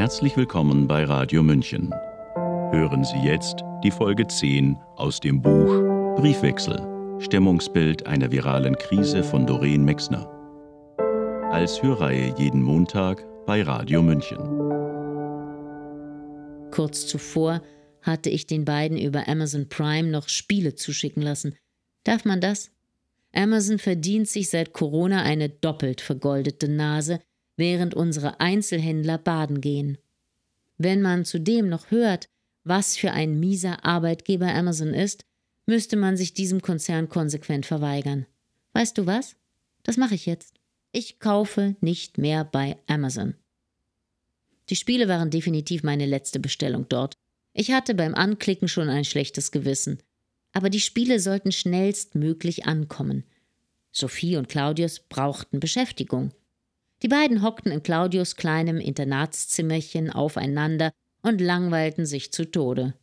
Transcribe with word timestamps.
Herzlich 0.00 0.34
willkommen 0.34 0.88
bei 0.88 1.04
Radio 1.04 1.42
München. 1.42 1.92
Hören 2.72 3.04
Sie 3.04 3.18
jetzt 3.18 3.56
die 3.84 3.90
Folge 3.90 4.26
10 4.26 4.74
aus 4.96 5.20
dem 5.20 5.42
Buch 5.42 6.16
Briefwechsel. 6.16 6.80
Stimmungsbild 7.20 8.06
einer 8.06 8.32
viralen 8.32 8.76
Krise 8.78 9.22
von 9.22 9.46
Doreen 9.46 9.84
Mexner. 9.84 10.26
Als 11.52 11.82
Hörreihe 11.82 12.34
jeden 12.38 12.62
Montag 12.62 13.22
bei 13.44 13.60
Radio 13.60 14.00
München. 14.00 14.38
Kurz 16.70 17.06
zuvor 17.06 17.60
hatte 18.00 18.30
ich 18.30 18.46
den 18.46 18.64
beiden 18.64 18.96
über 18.96 19.28
Amazon 19.28 19.68
Prime 19.68 20.08
noch 20.08 20.30
Spiele 20.30 20.76
zuschicken 20.76 21.22
lassen. 21.22 21.56
Darf 22.04 22.24
man 22.24 22.40
das? 22.40 22.70
Amazon 23.34 23.78
verdient 23.78 24.28
sich 24.28 24.48
seit 24.48 24.72
Corona 24.72 25.24
eine 25.24 25.50
doppelt 25.50 26.00
vergoldete 26.00 26.68
Nase, 26.68 27.20
während 27.60 27.94
unsere 27.94 28.40
Einzelhändler 28.40 29.18
baden 29.18 29.60
gehen. 29.60 29.98
Wenn 30.78 31.00
man 31.00 31.24
zudem 31.24 31.68
noch 31.68 31.92
hört, 31.92 32.26
was 32.64 32.96
für 32.96 33.12
ein 33.12 33.38
mieser 33.38 33.84
Arbeitgeber 33.84 34.52
Amazon 34.52 34.94
ist, 34.94 35.24
müsste 35.66 35.96
man 35.96 36.16
sich 36.16 36.34
diesem 36.34 36.62
Konzern 36.62 37.08
konsequent 37.08 37.66
verweigern. 37.66 38.26
Weißt 38.72 38.98
du 38.98 39.06
was? 39.06 39.36
Das 39.84 39.96
mache 39.96 40.14
ich 40.14 40.26
jetzt. 40.26 40.54
Ich 40.90 41.20
kaufe 41.20 41.76
nicht 41.80 42.18
mehr 42.18 42.44
bei 42.44 42.76
Amazon. 42.88 43.34
Die 44.70 44.76
Spiele 44.76 45.06
waren 45.06 45.30
definitiv 45.30 45.82
meine 45.82 46.06
letzte 46.06 46.40
Bestellung 46.40 46.86
dort. 46.88 47.14
Ich 47.52 47.72
hatte 47.72 47.94
beim 47.94 48.14
Anklicken 48.14 48.68
schon 48.68 48.88
ein 48.88 49.04
schlechtes 49.04 49.52
Gewissen. 49.52 49.98
Aber 50.52 50.70
die 50.70 50.80
Spiele 50.80 51.20
sollten 51.20 51.52
schnellstmöglich 51.52 52.66
ankommen. 52.66 53.24
Sophie 53.92 54.36
und 54.36 54.48
Claudius 54.48 55.00
brauchten 55.00 55.60
Beschäftigung. 55.60 56.32
Die 57.02 57.08
beiden 57.08 57.42
hockten 57.42 57.72
in 57.72 57.82
Claudius 57.82 58.36
kleinem 58.36 58.78
Internatszimmerchen 58.78 60.10
aufeinander 60.10 60.92
und 61.22 61.40
langweilten 61.40 62.04
sich 62.06 62.32
zu 62.32 62.50
Tode. 62.50 62.94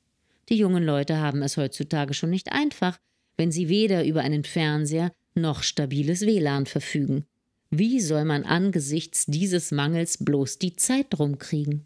Die 0.50 0.58
jungen 0.58 0.84
Leute 0.84 1.18
haben 1.18 1.42
es 1.42 1.58
heutzutage 1.58 2.14
schon 2.14 2.30
nicht 2.30 2.52
einfach, 2.52 2.98
wenn 3.38 3.52
sie 3.52 3.70
weder 3.70 4.06
über 4.06 4.22
einen 4.22 4.44
Fernseher 4.44 5.12
noch 5.36 5.64
stabiles 5.64 6.22
WLAN 6.22 6.66
verfügen. 6.66 7.26
Wie 7.70 8.00
soll 8.00 8.24
man 8.24 8.44
angesichts 8.44 9.26
dieses 9.26 9.72
Mangels 9.72 10.24
bloß 10.24 10.58
die 10.58 10.76
Zeit 10.76 11.20
rumkriegen? 11.20 11.86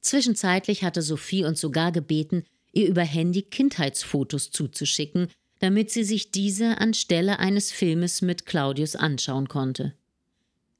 Zwischenzeitlich 0.00 0.84
hatte 0.84 1.02
Sophie 1.02 1.44
uns 1.44 1.60
sogar 1.60 1.92
gebeten, 1.92 2.44
ihr 2.72 2.88
über 2.88 3.02
Handy 3.02 3.42
Kindheitsfotos 3.42 4.50
zuzuschicken, 4.50 5.28
damit 5.58 5.90
sie 5.90 6.04
sich 6.04 6.30
diese 6.30 6.78
anstelle 6.78 7.40
eines 7.40 7.72
Filmes 7.72 8.22
mit 8.22 8.46
Claudius 8.46 8.94
anschauen 8.94 9.48
konnte. 9.48 9.94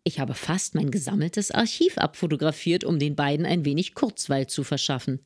Ich 0.09 0.19
habe 0.20 0.33
fast 0.33 0.75
mein 0.75 0.91
gesammeltes 0.91 1.51
Archiv 1.51 1.98
abfotografiert, 1.98 2.83
um 2.83 2.98
den 2.98 3.14
beiden 3.14 3.45
ein 3.45 3.67
wenig 3.67 3.92
Kurzweil 3.92 4.47
zu 4.47 4.65
verschaffen. 4.65 5.20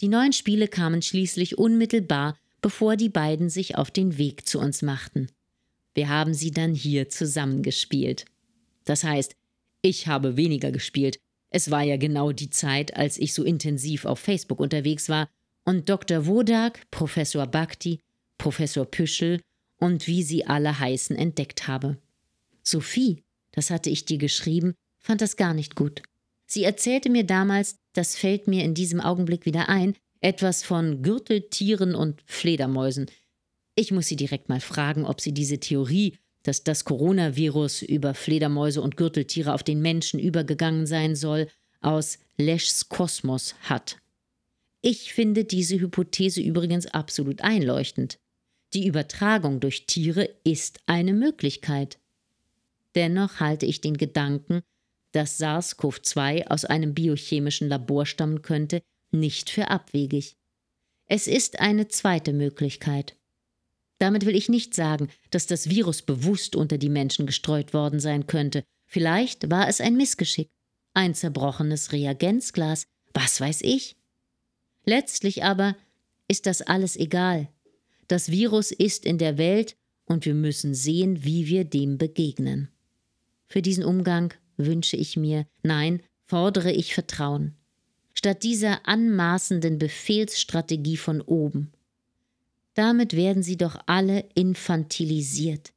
Die 0.00 0.08
neuen 0.08 0.32
Spiele 0.32 0.66
kamen 0.66 1.00
schließlich 1.00 1.58
unmittelbar, 1.58 2.36
bevor 2.60 2.96
die 2.96 3.08
beiden 3.08 3.50
sich 3.50 3.78
auf 3.78 3.92
den 3.92 4.18
Weg 4.18 4.48
zu 4.48 4.58
uns 4.58 4.82
machten. 4.82 5.28
Wir 5.94 6.08
haben 6.08 6.34
sie 6.34 6.50
dann 6.50 6.74
hier 6.74 7.08
zusammengespielt. 7.08 8.24
Das 8.84 9.04
heißt, 9.04 9.36
ich 9.80 10.08
habe 10.08 10.36
weniger 10.36 10.72
gespielt. 10.72 11.20
Es 11.50 11.70
war 11.70 11.84
ja 11.84 11.96
genau 11.96 12.32
die 12.32 12.50
Zeit, 12.50 12.96
als 12.96 13.16
ich 13.16 13.32
so 13.32 13.44
intensiv 13.44 14.06
auf 14.06 14.18
Facebook 14.18 14.58
unterwegs 14.58 15.08
war 15.08 15.28
und 15.64 15.88
Dr. 15.88 16.26
Wodak, 16.26 16.90
Professor 16.90 17.46
Bhakti, 17.46 18.00
Professor 18.38 18.86
Püschel 18.86 19.40
und 19.76 20.08
wie 20.08 20.24
sie 20.24 20.46
alle 20.46 20.80
heißen 20.80 21.14
entdeckt 21.14 21.68
habe. 21.68 21.96
Sophie, 22.64 23.22
das 23.60 23.68
hatte 23.68 23.90
ich 23.90 24.06
dir 24.06 24.16
geschrieben, 24.16 24.72
fand 24.98 25.20
das 25.20 25.36
gar 25.36 25.52
nicht 25.52 25.76
gut. 25.76 26.00
Sie 26.46 26.64
erzählte 26.64 27.10
mir 27.10 27.24
damals, 27.24 27.76
das 27.92 28.16
fällt 28.16 28.48
mir 28.48 28.64
in 28.64 28.72
diesem 28.72 29.02
Augenblick 29.02 29.44
wieder 29.44 29.68
ein, 29.68 29.96
etwas 30.22 30.62
von 30.62 31.02
Gürteltieren 31.02 31.94
und 31.94 32.22
Fledermäusen. 32.24 33.10
Ich 33.74 33.92
muss 33.92 34.06
sie 34.06 34.16
direkt 34.16 34.48
mal 34.48 34.60
fragen, 34.62 35.04
ob 35.04 35.20
sie 35.20 35.34
diese 35.34 35.60
Theorie, 35.60 36.16
dass 36.42 36.64
das 36.64 36.86
Coronavirus 36.86 37.82
über 37.82 38.14
Fledermäuse 38.14 38.80
und 38.80 38.96
Gürteltiere 38.96 39.52
auf 39.52 39.62
den 39.62 39.82
Menschen 39.82 40.18
übergegangen 40.18 40.86
sein 40.86 41.14
soll, 41.14 41.46
aus 41.82 42.18
Leschs 42.38 42.88
Kosmos 42.88 43.56
hat. 43.60 43.98
Ich 44.80 45.12
finde 45.12 45.44
diese 45.44 45.78
Hypothese 45.78 46.40
übrigens 46.40 46.86
absolut 46.86 47.42
einleuchtend. 47.42 48.18
Die 48.72 48.86
Übertragung 48.86 49.60
durch 49.60 49.84
Tiere 49.84 50.30
ist 50.44 50.80
eine 50.86 51.12
Möglichkeit. 51.12 51.98
Dennoch 52.94 53.40
halte 53.40 53.66
ich 53.66 53.80
den 53.80 53.96
Gedanken, 53.96 54.62
dass 55.12 55.40
SARS-CoV-2 55.40 56.46
aus 56.46 56.64
einem 56.64 56.94
biochemischen 56.94 57.68
Labor 57.68 58.06
stammen 58.06 58.42
könnte, 58.42 58.82
nicht 59.12 59.50
für 59.50 59.68
abwegig. 59.68 60.36
Es 61.06 61.26
ist 61.26 61.60
eine 61.60 61.88
zweite 61.88 62.32
Möglichkeit. 62.32 63.16
Damit 63.98 64.24
will 64.24 64.36
ich 64.36 64.48
nicht 64.48 64.74
sagen, 64.74 65.10
dass 65.30 65.46
das 65.46 65.68
Virus 65.68 66.02
bewusst 66.02 66.56
unter 66.56 66.78
die 66.78 66.88
Menschen 66.88 67.26
gestreut 67.26 67.74
worden 67.74 68.00
sein 68.00 68.26
könnte. 68.26 68.64
Vielleicht 68.86 69.50
war 69.50 69.68
es 69.68 69.80
ein 69.80 69.96
Missgeschick, 69.96 70.48
ein 70.94 71.14
zerbrochenes 71.14 71.92
Reagenzglas, 71.92 72.84
was 73.12 73.40
weiß 73.40 73.60
ich. 73.62 73.96
Letztlich 74.84 75.44
aber 75.44 75.76
ist 76.28 76.46
das 76.46 76.62
alles 76.62 76.96
egal. 76.96 77.48
Das 78.08 78.30
Virus 78.30 78.72
ist 78.72 79.04
in 79.04 79.18
der 79.18 79.36
Welt 79.36 79.76
und 80.06 80.24
wir 80.24 80.34
müssen 80.34 80.74
sehen, 80.74 81.24
wie 81.24 81.46
wir 81.46 81.64
dem 81.64 81.98
begegnen. 81.98 82.70
Für 83.50 83.62
diesen 83.62 83.84
Umgang 83.84 84.32
wünsche 84.56 84.96
ich 84.96 85.16
mir, 85.16 85.44
nein, 85.62 86.02
fordere 86.26 86.70
ich 86.70 86.94
Vertrauen. 86.94 87.56
Statt 88.14 88.44
dieser 88.44 88.86
anmaßenden 88.86 89.78
Befehlsstrategie 89.78 90.96
von 90.96 91.20
oben. 91.20 91.72
Damit 92.74 93.16
werden 93.16 93.42
sie 93.42 93.56
doch 93.56 93.76
alle 93.86 94.24
infantilisiert. 94.34 95.72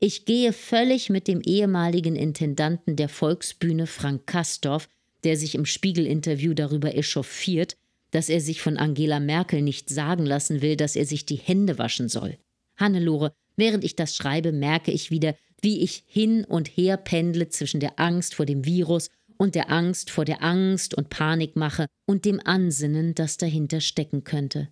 Ich 0.00 0.24
gehe 0.24 0.52
völlig 0.52 1.10
mit 1.10 1.28
dem 1.28 1.42
ehemaligen 1.42 2.16
Intendanten 2.16 2.96
der 2.96 3.08
Volksbühne 3.08 3.86
Frank 3.86 4.26
Kastorf, 4.26 4.88
der 5.24 5.36
sich 5.36 5.54
im 5.54 5.66
Spiegel-Interview 5.66 6.54
darüber 6.54 6.94
echauffiert, 6.94 7.76
dass 8.10 8.30
er 8.30 8.40
sich 8.40 8.62
von 8.62 8.78
Angela 8.78 9.20
Merkel 9.20 9.60
nicht 9.60 9.90
sagen 9.90 10.24
lassen 10.24 10.62
will, 10.62 10.76
dass 10.76 10.96
er 10.96 11.04
sich 11.04 11.26
die 11.26 11.36
Hände 11.36 11.76
waschen 11.76 12.08
soll. 12.08 12.38
Hannelore, 12.76 13.32
während 13.56 13.84
ich 13.84 13.96
das 13.96 14.16
schreibe, 14.16 14.52
merke 14.52 14.92
ich 14.92 15.10
wieder, 15.10 15.34
wie 15.62 15.80
ich 15.80 16.04
hin 16.06 16.44
und 16.44 16.68
her 16.68 16.96
pendle 16.96 17.48
zwischen 17.48 17.80
der 17.80 17.98
Angst 17.98 18.34
vor 18.34 18.46
dem 18.46 18.64
Virus 18.64 19.10
und 19.36 19.54
der 19.54 19.70
Angst 19.70 20.10
vor 20.10 20.24
der 20.24 20.42
Angst 20.42 20.94
und 20.94 21.10
Panikmache 21.10 21.86
und 22.06 22.24
dem 22.24 22.40
Ansinnen, 22.44 23.14
das 23.14 23.36
dahinter 23.36 23.80
stecken 23.80 24.24
könnte. 24.24 24.68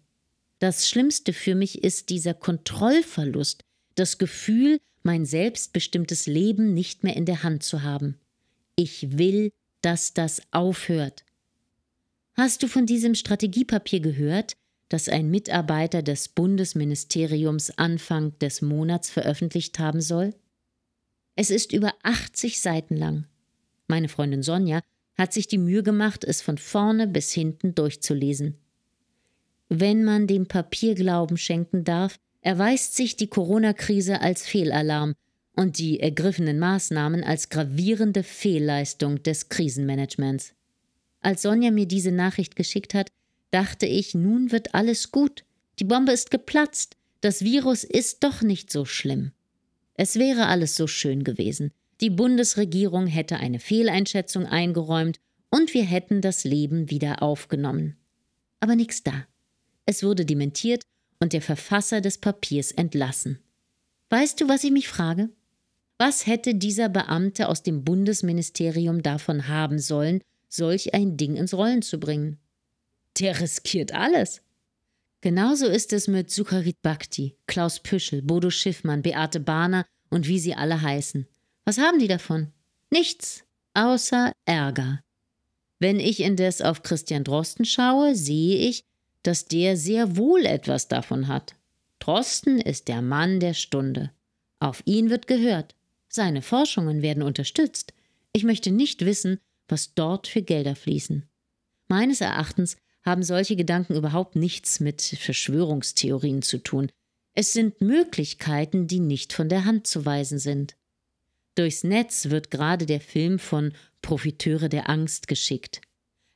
Das 0.58 0.88
Schlimmste 0.88 1.32
für 1.32 1.54
mich 1.54 1.84
ist 1.84 2.10
dieser 2.10 2.34
Kontrollverlust, 2.34 3.62
das 3.94 4.18
Gefühl, 4.18 4.78
mein 5.02 5.24
selbstbestimmtes 5.24 6.26
Leben 6.26 6.74
nicht 6.74 7.04
mehr 7.04 7.16
in 7.16 7.26
der 7.26 7.42
Hand 7.42 7.62
zu 7.62 7.82
haben. 7.82 8.18
Ich 8.74 9.18
will, 9.18 9.52
dass 9.82 10.14
das 10.14 10.42
aufhört. 10.50 11.24
Hast 12.34 12.62
du 12.62 12.68
von 12.68 12.86
diesem 12.86 13.14
Strategiepapier 13.14 14.00
gehört, 14.00 14.56
das 14.88 15.08
ein 15.08 15.30
Mitarbeiter 15.30 16.02
des 16.02 16.28
Bundesministeriums 16.28 17.70
Anfang 17.78 18.38
des 18.40 18.62
Monats 18.62 19.10
veröffentlicht 19.10 19.78
haben 19.78 20.00
soll? 20.00 20.34
Es 21.36 21.50
ist 21.50 21.72
über 21.72 21.94
80 22.02 22.60
Seiten 22.60 22.96
lang. 22.96 23.26
Meine 23.88 24.08
Freundin 24.08 24.42
Sonja 24.42 24.80
hat 25.16 25.32
sich 25.32 25.46
die 25.46 25.58
Mühe 25.58 25.82
gemacht, 25.82 26.24
es 26.24 26.40
von 26.40 26.58
vorne 26.58 27.06
bis 27.06 27.32
hinten 27.32 27.74
durchzulesen. 27.74 28.56
Wenn 29.68 30.02
man 30.02 30.26
dem 30.26 30.46
Papier 30.46 30.94
Glauben 30.94 31.36
schenken 31.36 31.84
darf, 31.84 32.16
erweist 32.40 32.96
sich 32.96 33.16
die 33.16 33.28
Corona-Krise 33.28 34.20
als 34.20 34.46
Fehlalarm 34.46 35.14
und 35.54 35.78
die 35.78 36.00
ergriffenen 36.00 36.58
Maßnahmen 36.58 37.22
als 37.22 37.48
gravierende 37.50 38.22
Fehlleistung 38.22 39.22
des 39.22 39.48
Krisenmanagements. 39.48 40.54
Als 41.20 41.42
Sonja 41.42 41.70
mir 41.70 41.86
diese 41.86 42.12
Nachricht 42.12 42.56
geschickt 42.56 42.94
hat, 42.94 43.10
dachte 43.50 43.86
ich, 43.86 44.14
nun 44.14 44.52
wird 44.52 44.74
alles 44.74 45.10
gut. 45.10 45.44
Die 45.80 45.84
Bombe 45.84 46.12
ist 46.12 46.30
geplatzt. 46.30 46.96
Das 47.20 47.42
Virus 47.42 47.84
ist 47.84 48.22
doch 48.22 48.42
nicht 48.42 48.70
so 48.70 48.84
schlimm. 48.84 49.32
Es 49.96 50.16
wäre 50.16 50.46
alles 50.46 50.76
so 50.76 50.86
schön 50.86 51.24
gewesen. 51.24 51.72
Die 52.00 52.10
Bundesregierung 52.10 53.06
hätte 53.06 53.38
eine 53.38 53.60
Fehleinschätzung 53.60 54.46
eingeräumt 54.46 55.18
und 55.50 55.72
wir 55.72 55.84
hätten 55.84 56.20
das 56.20 56.44
Leben 56.44 56.90
wieder 56.90 57.22
aufgenommen. 57.22 57.96
Aber 58.60 58.76
nichts 58.76 59.02
da. 59.02 59.26
Es 59.86 60.02
wurde 60.02 60.26
dementiert 60.26 60.82
und 61.20 61.32
der 61.32 61.42
Verfasser 61.42 62.00
des 62.00 62.18
Papiers 62.18 62.72
entlassen. 62.72 63.38
Weißt 64.10 64.40
du, 64.40 64.48
was 64.48 64.64
ich 64.64 64.70
mich 64.70 64.88
frage? 64.88 65.30
Was 65.98 66.26
hätte 66.26 66.54
dieser 66.54 66.90
Beamte 66.90 67.48
aus 67.48 67.62
dem 67.62 67.84
Bundesministerium 67.84 69.02
davon 69.02 69.48
haben 69.48 69.78
sollen, 69.78 70.20
solch 70.48 70.94
ein 70.94 71.16
Ding 71.16 71.36
ins 71.36 71.54
Rollen 71.54 71.82
zu 71.82 71.98
bringen. 71.98 72.38
Der 73.18 73.40
riskiert 73.40 73.92
alles. 73.92 74.42
Genauso 75.26 75.66
ist 75.66 75.92
es 75.92 76.06
mit 76.06 76.30
Sukharit 76.30 76.80
Bhakti, 76.82 77.36
Klaus 77.48 77.80
Püschel, 77.80 78.22
Bodo 78.22 78.48
Schiffmann, 78.48 79.02
Beate 79.02 79.40
Bahner 79.40 79.84
und 80.08 80.28
wie 80.28 80.38
sie 80.38 80.54
alle 80.54 80.80
heißen. 80.80 81.26
Was 81.64 81.78
haben 81.78 81.98
die 81.98 82.06
davon? 82.06 82.52
Nichts, 82.90 83.42
außer 83.74 84.30
Ärger. 84.44 85.00
Wenn 85.80 85.98
ich 85.98 86.20
indes 86.20 86.62
auf 86.62 86.84
Christian 86.84 87.24
Drosten 87.24 87.64
schaue, 87.64 88.14
sehe 88.14 88.68
ich, 88.68 88.84
dass 89.24 89.46
der 89.46 89.76
sehr 89.76 90.16
wohl 90.16 90.46
etwas 90.46 90.86
davon 90.86 91.26
hat. 91.26 91.56
Drosten 91.98 92.60
ist 92.60 92.86
der 92.86 93.02
Mann 93.02 93.40
der 93.40 93.54
Stunde. 93.54 94.12
Auf 94.60 94.80
ihn 94.84 95.10
wird 95.10 95.26
gehört. 95.26 95.74
Seine 96.08 96.40
Forschungen 96.40 97.02
werden 97.02 97.24
unterstützt. 97.24 97.94
Ich 98.32 98.44
möchte 98.44 98.70
nicht 98.70 99.04
wissen, 99.04 99.40
was 99.66 99.92
dort 99.92 100.28
für 100.28 100.42
Gelder 100.42 100.76
fließen. 100.76 101.28
Meines 101.88 102.20
Erachtens 102.20 102.76
haben 103.06 103.22
solche 103.22 103.56
Gedanken 103.56 103.94
überhaupt 103.94 104.36
nichts 104.36 104.80
mit 104.80 105.00
Verschwörungstheorien 105.00 106.42
zu 106.42 106.58
tun. 106.58 106.90
Es 107.34 107.52
sind 107.52 107.80
Möglichkeiten, 107.80 108.86
die 108.86 109.00
nicht 109.00 109.32
von 109.32 109.48
der 109.48 109.64
Hand 109.64 109.86
zu 109.86 110.04
weisen 110.04 110.38
sind. 110.38 110.76
Durchs 111.54 111.84
Netz 111.84 112.28
wird 112.28 112.50
gerade 112.50 112.84
der 112.84 113.00
Film 113.00 113.38
von 113.38 113.72
Profiteure 114.02 114.68
der 114.68 114.90
Angst 114.90 115.28
geschickt. 115.28 115.80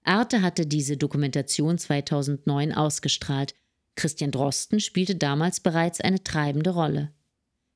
Arte 0.04 0.40
hatte 0.40 0.66
diese 0.66 0.96
Dokumentation 0.96 1.76
2009 1.76 2.72
ausgestrahlt. 2.72 3.54
Christian 3.96 4.30
Drosten 4.30 4.80
spielte 4.80 5.16
damals 5.16 5.60
bereits 5.60 6.00
eine 6.00 6.22
treibende 6.22 6.70
Rolle. 6.70 7.12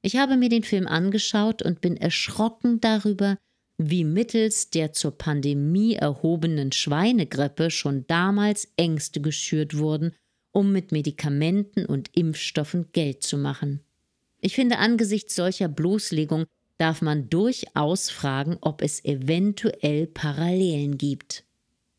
Ich 0.02 0.17
habe 0.17 0.37
mir 0.37 0.49
den 0.49 0.62
Film 0.62 0.87
angeschaut 0.87 1.62
und 1.62 1.81
bin 1.81 1.96
erschrocken 1.96 2.81
darüber, 2.81 3.38
wie 3.78 4.04
mittels 4.04 4.70
der 4.70 4.92
zur 4.92 5.18
Pandemie 5.18 5.94
erhobenen 5.94 6.72
Schweinegrippe 6.72 7.70
schon 7.70 8.06
damals 8.06 8.68
Ängste 8.76 9.20
geschürt 9.20 9.76
wurden, 9.76 10.14
um 10.52 10.72
mit 10.72 10.92
Medikamenten 10.92 11.84
und 11.84 12.16
Impfstoffen 12.16 12.92
Geld 12.92 13.22
zu 13.22 13.36
machen. 13.36 13.80
Ich 14.40 14.54
finde, 14.54 14.78
angesichts 14.78 15.34
solcher 15.34 15.68
Bloßlegung 15.68 16.44
darf 16.78 17.02
man 17.02 17.28
durchaus 17.30 18.10
fragen, 18.10 18.58
ob 18.60 18.82
es 18.82 19.04
eventuell 19.04 20.06
Parallelen 20.06 20.98
gibt. 20.98 21.44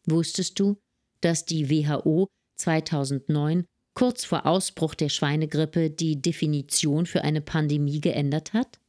Wusstest 0.05 0.59
du, 0.59 0.77
dass 1.21 1.45
die 1.45 1.69
WHO 1.69 2.27
2009 2.55 3.65
kurz 3.93 4.25
vor 4.25 4.45
Ausbruch 4.45 4.95
der 4.95 5.09
Schweinegrippe 5.09 5.89
die 5.89 6.21
Definition 6.21 7.05
für 7.05 7.23
eine 7.23 7.41
Pandemie 7.41 7.99
geändert 7.99 8.53
hat? 8.53 8.79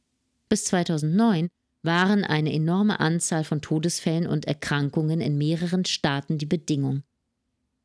Bis 0.49 0.65
2009 0.65 1.49
waren 1.87 2.25
eine 2.25 2.53
enorme 2.53 2.99
Anzahl 2.99 3.45
von 3.45 3.61
Todesfällen 3.61 4.27
und 4.27 4.45
Erkrankungen 4.45 5.21
in 5.21 5.37
mehreren 5.37 5.85
Staaten 5.85 6.37
die 6.37 6.45
Bedingung. 6.45 7.01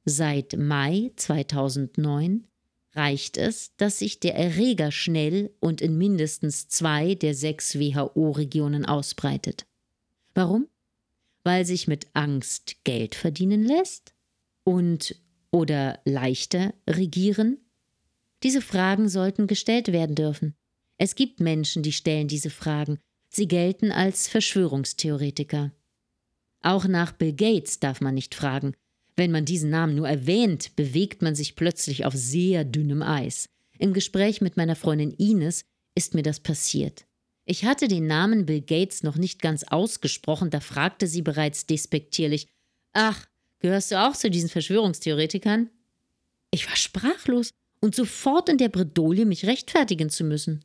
Seit 0.05 0.59
Mai 0.59 1.13
2009 1.15 2.49
reicht 2.95 3.37
es, 3.39 3.75
dass 3.77 4.01
sich 4.01 4.19
der 4.19 4.35
Erreger 4.35 4.91
schnell 4.91 5.55
und 5.61 5.81
in 5.81 5.97
mindestens 5.97 6.67
zwei 6.67 7.15
der 7.15 7.35
sechs 7.35 7.79
WHO-Regionen 7.79 8.85
ausbreitet. 8.85 9.67
Warum? 10.35 10.67
Weil 11.45 11.65
sich 11.65 11.87
mit 11.87 12.09
Angst 12.13 12.85
Geld 12.85 13.15
verdienen 13.15 13.65
lässt? 13.65 14.15
Und 14.65 15.15
oder 15.53 16.01
leichter 16.05 16.75
regieren? 16.91 17.59
Diese 18.43 18.61
Fragen 18.61 19.09
sollten 19.09 19.47
gestellt 19.47 19.93
werden 19.93 20.17
dürfen. 20.17 20.57
Es 20.99 21.15
gibt 21.15 21.39
Menschen, 21.39 21.85
die 21.85 21.93
stellen 21.93 22.27
diese 22.27 22.51
Fragen, 22.51 22.99
Sie 23.35 23.49
gelten 23.49 23.93
als 23.93 24.29
Verschwörungstheoretiker. 24.29 25.73
Auch 26.61 26.87
nach 26.87 27.13
Bill 27.13 27.33
Gates 27.33 27.81
darf 27.81 28.03
man 28.03 28.15
nicht 28.15 28.35
fragen. 28.35 28.75
Wenn 29.17 29.31
man 29.31 29.47
diesen 29.47 29.71
Namen 29.71 29.95
nur 29.95 30.07
erwähnt, 30.07 30.77
bewegt 30.77 31.23
man 31.23 31.35
sich 31.35 31.57
plötzlich 31.57 32.05
auf 32.05 32.13
sehr 32.15 32.65
dünnem 32.65 33.01
Eis. 33.03 33.49
Im 33.79 33.95
Gespräch 33.95 34.43
mit 34.43 34.59
meiner 34.59 34.77
Freundin 34.77 35.13
Ines 35.13 35.65
ist 35.95 36.15
mir 36.15 36.23
das 36.23 36.41
passiert. 36.41 37.07
Ich 37.47 37.65
hatte 37.65 37.89
den 37.89 38.07
Namen 38.07 38.45
Bill 38.45 38.61
Gates 38.61 39.03
noch 39.03 39.17
nicht 39.17 39.41
ganz 39.41 39.65
ausgesprochen, 39.65 40.51
da 40.51 40.61
fragte 40.61 41.07
sie 41.07 41.23
bereits 41.23 41.67
despektierlich: 41.67 42.49
Ach, 42.93 43.27
gehörst 43.61 43.91
du 43.91 44.01
auch 44.01 44.15
zu 44.15 44.31
diesen 44.31 44.51
Verschwörungstheoretikern? 44.51 45.71
Ich 46.51 46.69
war 46.69 46.77
sprachlos 46.77 47.51
und 47.81 47.95
sofort 47.95 48.51
in 48.51 48.59
der 48.59 48.69
Bredouille, 48.69 49.25
mich 49.25 49.47
rechtfertigen 49.47 50.11
zu 50.11 50.23
müssen. 50.23 50.65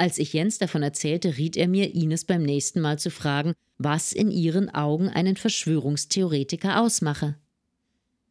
Als 0.00 0.16
ich 0.16 0.32
Jens 0.32 0.56
davon 0.56 0.82
erzählte, 0.82 1.36
riet 1.36 1.58
er 1.58 1.68
mir, 1.68 1.94
Ines 1.94 2.24
beim 2.24 2.42
nächsten 2.42 2.80
Mal 2.80 2.98
zu 2.98 3.10
fragen, 3.10 3.52
was 3.76 4.14
in 4.14 4.30
ihren 4.30 4.70
Augen 4.70 5.10
einen 5.10 5.36
Verschwörungstheoretiker 5.36 6.80
ausmache. 6.80 7.36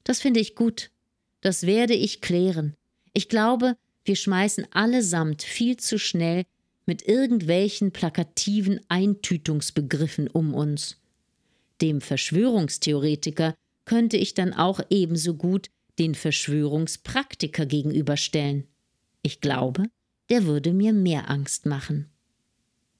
Das 0.03 0.19
finde 0.19 0.39
ich 0.39 0.55
gut. 0.55 0.89
Das 1.41 1.67
werde 1.67 1.93
ich 1.93 2.21
klären. 2.21 2.75
Ich 3.13 3.29
glaube, 3.29 3.77
wir 4.03 4.15
schmeißen 4.15 4.65
allesamt 4.71 5.43
viel 5.43 5.77
zu 5.77 5.99
schnell 5.99 6.43
mit 6.87 7.07
irgendwelchen 7.07 7.91
plakativen 7.91 8.81
Eintütungsbegriffen 8.89 10.27
um 10.27 10.55
uns. 10.55 10.97
Dem 11.81 12.01
Verschwörungstheoretiker 12.01 13.53
könnte 13.85 14.17
ich 14.17 14.33
dann 14.33 14.55
auch 14.55 14.79
ebenso 14.89 15.35
gut 15.35 15.67
den 15.99 16.15
Verschwörungspraktiker 16.15 17.67
gegenüberstellen. 17.67 18.65
Ich 19.21 19.39
glaube, 19.39 19.83
der 20.29 20.45
würde 20.45 20.73
mir 20.73 20.93
mehr 20.93 21.29
Angst 21.29 21.65
machen. 21.65 22.09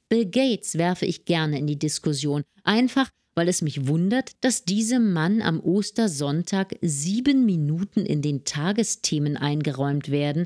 Bill 0.10 0.26
Gates 0.26 0.78
werfe 0.78 1.06
ich 1.06 1.26
gerne 1.26 1.60
in 1.60 1.68
die 1.68 1.78
Diskussion, 1.78 2.44
einfach 2.64 3.10
weil 3.36 3.48
es 3.48 3.62
mich 3.62 3.88
wundert, 3.88 4.32
dass 4.42 4.66
diesem 4.66 5.14
Mann 5.14 5.42
am 5.42 5.62
Ostersonntag 5.62 6.76
sieben 6.82 7.46
Minuten 7.46 8.06
in 8.06 8.22
den 8.22 8.44
Tagesthemen 8.44 9.38
eingeräumt 9.38 10.12
werden, 10.12 10.46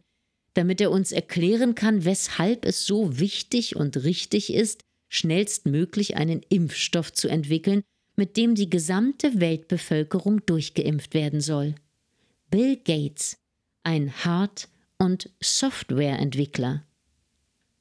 damit 0.54 0.80
er 0.80 0.92
uns 0.92 1.12
erklären 1.12 1.74
kann, 1.74 2.06
weshalb 2.06 2.66
es 2.66 2.86
so 2.86 3.18
wichtig 3.18 3.76
und 3.76 4.04
richtig 4.04 4.54
ist, 4.54 4.84
schnellstmöglich 5.10 6.18
einen 6.18 6.42
Impfstoff 6.50 7.12
zu 7.14 7.30
entwickeln, 7.30 7.82
mit 8.16 8.38
dem 8.38 8.54
die 8.54 8.70
gesamte 8.70 9.40
Weltbevölkerung 9.40 10.46
durchgeimpft 10.46 11.16
werden 11.16 11.42
soll. 11.42 11.74
Bill 12.52 12.78
Gates, 12.78 13.38
ein 13.82 14.14
hart 14.24 14.70
und 15.04 15.30
Softwareentwickler. 15.42 16.86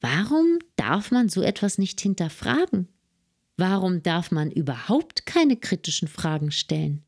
Warum 0.01 0.59
darf 0.75 1.11
man 1.11 1.29
so 1.29 1.41
etwas 1.41 1.77
nicht 1.77 2.01
hinterfragen? 2.01 2.89
Warum 3.55 4.03
darf 4.03 4.31
man 4.31 4.51
überhaupt 4.51 5.25
keine 5.25 5.55
kritischen 5.55 6.07
Fragen 6.07 6.51
stellen? 6.51 7.03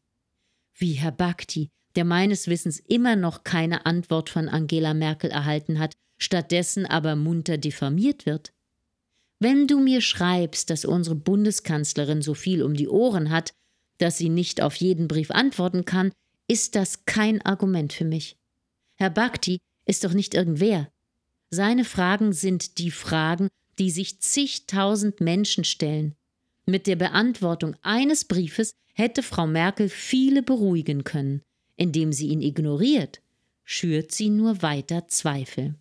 Wie 0.73 0.93
Herr 0.93 1.11
Bhakti, 1.11 1.69
der 1.95 2.05
meines 2.05 2.47
Wissens 2.47 2.79
immer 2.79 3.15
noch 3.15 3.43
keine 3.43 3.85
Antwort 3.85 4.29
von 4.29 4.47
Angela 4.47 4.93
Merkel 4.93 5.29
erhalten 5.29 5.79
hat, 5.79 5.93
stattdessen 6.17 6.85
aber 6.85 7.15
munter 7.15 7.57
diffamiert 7.57 8.25
wird. 8.25 8.53
Wenn 9.39 9.67
du 9.67 9.79
mir 9.79 9.99
schreibst, 9.99 10.69
dass 10.69 10.85
unsere 10.85 11.15
Bundeskanzlerin 11.15 12.21
so 12.21 12.33
viel 12.33 12.63
um 12.63 12.73
die 12.73 12.87
Ohren 12.87 13.29
hat, 13.29 13.53
dass 13.97 14.17
sie 14.17 14.29
nicht 14.29 14.61
auf 14.61 14.75
jeden 14.75 15.07
Brief 15.07 15.31
antworten 15.31 15.83
kann, 15.83 16.11
ist 16.47 16.75
das 16.75 17.05
kein 17.05 17.41
Argument 17.41 17.91
für 17.91 18.05
mich. 18.05 18.37
Herr 18.97 19.09
Bhakti 19.09 19.59
ist 19.85 20.03
doch 20.03 20.13
nicht 20.13 20.33
irgendwer. 20.33 20.91
Seine 21.49 21.85
Fragen 21.85 22.33
sind 22.33 22.77
die 22.79 22.91
Fragen, 22.91 23.49
die 23.79 23.91
sich 23.91 24.19
zigtausend 24.21 25.21
Menschen 25.21 25.63
stellen. 25.63 26.15
Mit 26.65 26.87
der 26.87 26.95
Beantwortung 26.95 27.75
eines 27.81 28.25
Briefes 28.25 28.73
hätte 28.93 29.21
Frau 29.21 29.45
Merkel 29.45 29.89
viele 29.89 30.41
beruhigen 30.41 31.03
können. 31.03 31.41
Indem 31.77 32.13
sie 32.13 32.27
ihn 32.27 32.41
ignoriert, 32.41 33.21
schürt 33.63 34.11
sie 34.11 34.29
nur 34.29 34.61
weiter 34.61 35.07
Zweifel. 35.07 35.75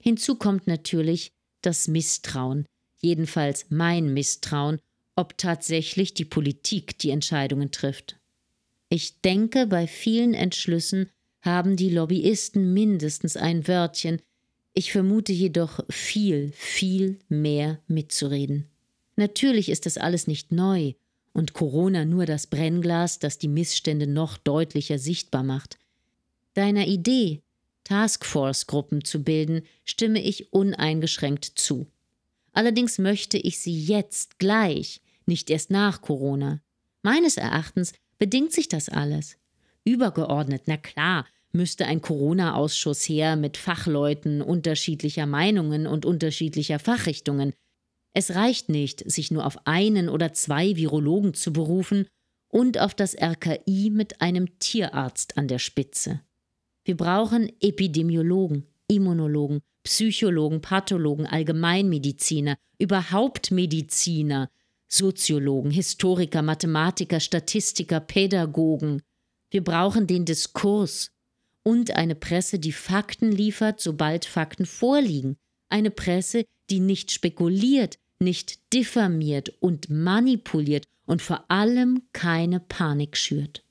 Hinzu 0.00 0.36
kommt 0.36 0.66
natürlich 0.66 1.32
das 1.62 1.88
Misstrauen, 1.88 2.66
jedenfalls 2.98 3.66
mein 3.70 4.12
Misstrauen, 4.12 4.78
ob 5.16 5.38
tatsächlich 5.38 6.12
die 6.12 6.26
Politik 6.26 6.98
die 6.98 7.10
Entscheidungen 7.10 7.70
trifft. 7.70 8.18
Ich 8.90 9.22
denke 9.22 9.66
bei 9.66 9.86
vielen 9.86 10.34
Entschlüssen 10.34 11.08
haben 11.44 11.76
die 11.76 11.90
Lobbyisten 11.90 12.72
mindestens 12.72 13.36
ein 13.36 13.68
Wörtchen, 13.68 14.20
ich 14.72 14.90
vermute 14.90 15.32
jedoch 15.32 15.80
viel, 15.88 16.50
viel 16.52 17.18
mehr 17.28 17.80
mitzureden. 17.86 18.66
Natürlich 19.16 19.68
ist 19.68 19.86
das 19.86 19.98
alles 19.98 20.26
nicht 20.26 20.50
neu 20.50 20.94
und 21.32 21.52
Corona 21.52 22.04
nur 22.04 22.26
das 22.26 22.46
Brennglas, 22.46 23.18
das 23.18 23.38
die 23.38 23.48
Missstände 23.48 24.06
noch 24.06 24.38
deutlicher 24.38 24.98
sichtbar 24.98 25.42
macht. 25.42 25.78
Deiner 26.54 26.86
Idee, 26.86 27.42
Taskforce-Gruppen 27.84 29.04
zu 29.04 29.22
bilden, 29.22 29.62
stimme 29.84 30.22
ich 30.22 30.52
uneingeschränkt 30.52 31.44
zu. 31.44 31.86
Allerdings 32.52 32.98
möchte 32.98 33.36
ich 33.36 33.58
sie 33.58 33.78
jetzt 33.78 34.38
gleich, 34.38 35.02
nicht 35.26 35.50
erst 35.50 35.70
nach 35.70 36.00
Corona. 36.00 36.62
Meines 37.02 37.36
Erachtens 37.36 37.92
bedingt 38.18 38.52
sich 38.52 38.68
das 38.68 38.88
alles. 38.88 39.36
Übergeordnet, 39.84 40.62
na 40.66 40.76
klar, 40.76 41.26
müsste 41.54 41.86
ein 41.86 42.02
Corona-Ausschuss 42.02 43.08
her 43.08 43.36
mit 43.36 43.56
Fachleuten 43.56 44.42
unterschiedlicher 44.42 45.26
Meinungen 45.26 45.86
und 45.86 46.04
unterschiedlicher 46.04 46.78
Fachrichtungen. 46.78 47.52
Es 48.12 48.34
reicht 48.34 48.68
nicht, 48.68 49.10
sich 49.10 49.30
nur 49.30 49.46
auf 49.46 49.66
einen 49.66 50.08
oder 50.08 50.32
zwei 50.32 50.76
Virologen 50.76 51.34
zu 51.34 51.52
berufen 51.52 52.06
und 52.48 52.78
auf 52.78 52.94
das 52.94 53.16
RKI 53.20 53.90
mit 53.90 54.20
einem 54.20 54.58
Tierarzt 54.58 55.36
an 55.36 55.48
der 55.48 55.58
Spitze. 55.58 56.20
Wir 56.84 56.96
brauchen 56.96 57.50
Epidemiologen, 57.60 58.66
Immunologen, 58.88 59.60
Psychologen, 59.84 60.60
Pathologen, 60.60 61.26
Allgemeinmediziner, 61.26 62.56
überhaupt 62.78 63.50
Mediziner, 63.50 64.50
Soziologen, 64.88 65.70
Historiker, 65.70 66.42
Mathematiker, 66.42 67.20
Statistiker, 67.20 68.00
Pädagogen. 68.00 69.02
Wir 69.50 69.64
brauchen 69.64 70.06
den 70.06 70.24
Diskurs 70.24 71.10
und 71.64 71.96
eine 71.96 72.14
Presse, 72.14 72.60
die 72.60 72.72
Fakten 72.72 73.32
liefert, 73.32 73.80
sobald 73.80 74.26
Fakten 74.26 74.66
vorliegen. 74.66 75.36
Eine 75.68 75.90
Presse, 75.90 76.44
die 76.70 76.78
nicht 76.78 77.10
spekuliert, 77.10 77.98
nicht 78.20 78.72
diffamiert 78.72 79.52
und 79.60 79.90
manipuliert 79.90 80.86
und 81.06 81.20
vor 81.20 81.50
allem 81.50 82.02
keine 82.12 82.60
Panik 82.60 83.16
schürt. 83.16 83.64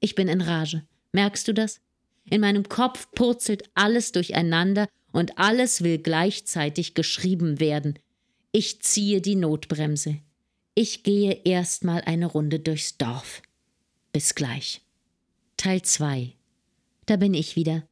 Ich 0.00 0.14
bin 0.14 0.26
in 0.26 0.40
Rage. 0.40 0.82
Merkst 1.12 1.46
du 1.46 1.54
das? 1.54 1.80
In 2.28 2.40
meinem 2.40 2.68
Kopf 2.68 3.08
purzelt 3.12 3.70
alles 3.74 4.12
durcheinander 4.12 4.88
und 5.12 5.38
alles 5.38 5.82
will 5.84 5.98
gleichzeitig 5.98 6.94
geschrieben 6.94 7.60
werden. 7.60 7.98
Ich 8.52 8.82
ziehe 8.82 9.20
die 9.20 9.36
Notbremse. 9.36 10.18
Ich 10.74 11.02
gehe 11.04 11.42
erstmal 11.44 12.00
eine 12.02 12.26
Runde 12.26 12.58
durchs 12.58 12.96
Dorf. 12.96 13.42
Bis 14.12 14.34
gleich. 14.34 14.80
Teil 15.56 15.82
2. 15.82 16.34
Da 17.06 17.16
bin 17.16 17.34
ich 17.34 17.56
wieder. 17.56 17.84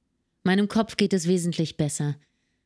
Meinem 0.43 0.69
Kopf 0.69 0.97
geht 0.97 1.13
es 1.13 1.29
wesentlich 1.29 1.77
besser. 1.77 2.17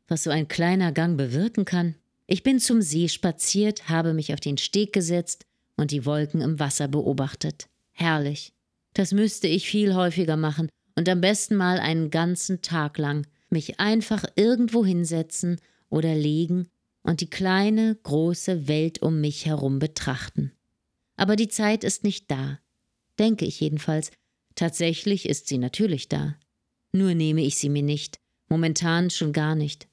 Was 0.09 0.23
so 0.23 0.31
ein 0.31 0.49
kleiner 0.49 0.93
Gang 0.93 1.17
bewirken 1.17 1.65
kann. 1.65 1.97
Ich 2.27 2.43
bin 2.43 2.59
zum 2.59 2.83
See 2.83 3.09
spaziert, 3.09 3.89
habe 3.89 4.15
mich 4.15 4.33
auf 4.33 4.41
den 4.41 4.59
Steg 4.59 4.93
gesetzt 4.93 5.47
und 5.77 5.91
die 5.91 6.07
Wolken 6.07 6.41
im 6.41 6.59
Wasser 6.59 6.89
beobachtet. 6.89 7.69
Herrlich. 7.93 8.53
Das 8.95 9.13
müsste 9.13 9.47
ich 9.47 9.69
viel 9.69 9.95
häufiger 9.95 10.37
machen 10.37 10.69
und 10.95 11.09
am 11.09 11.21
besten 11.21 11.57
mal 11.57 11.79
einen 11.79 12.11
ganzen 12.11 12.63
Tag 12.63 12.99
lang 12.99 13.27
mich 13.51 13.79
einfach 13.79 14.25
irgendwo 14.35 14.85
hinsetzen 14.85 15.61
oder 15.89 16.15
legen 16.15 16.69
und 17.03 17.21
die 17.21 17.31
kleine, 17.31 17.97
große 18.03 18.67
Welt 18.69 19.03
um 19.03 19.21
mich 19.21 19.47
herum 19.47 19.79
betrachten. 19.79 20.53
Aber 21.17 21.37
die 21.37 21.49
Zeit 21.49 21.85
ist 21.85 22.05
nicht 22.05 22.31
da. 22.31 22.59
Denke 23.19 23.45
ich 23.45 23.61
jedenfalls. 23.61 24.11
Tatsächlich 24.57 25.29
ist 25.29 25.47
sie 25.47 25.59
natürlich 25.59 26.09
da. 26.09 26.37
Nur 26.93 27.15
nehme 27.15 27.43
ich 27.43 27.59
sie 27.59 27.69
mir 27.69 27.83
nicht. 27.83 28.19
Momentan 28.49 29.11
schon 29.11 29.33
gar 29.33 29.55
nicht. 29.55 29.87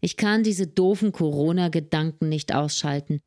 Ich 0.00 0.16
kann 0.16 0.42
diese 0.42 0.66
doofen 0.66 1.12
Corona-Gedanken 1.12 2.28
nicht 2.28 2.54
ausschalten. 2.54 3.20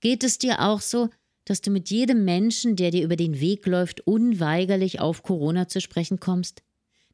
Geht 0.00 0.22
es 0.22 0.38
dir 0.38 0.60
auch 0.60 0.80
so, 0.80 1.10
dass 1.44 1.60
du 1.60 1.70
mit 1.70 1.90
jedem 1.90 2.24
Menschen, 2.24 2.76
der 2.76 2.90
dir 2.90 3.04
über 3.04 3.16
den 3.16 3.40
Weg 3.40 3.66
läuft, 3.66 4.02
unweigerlich 4.06 5.00
auf 5.00 5.22
Corona 5.22 5.68
zu 5.68 5.80
sprechen 5.80 6.20
kommst? 6.20 6.62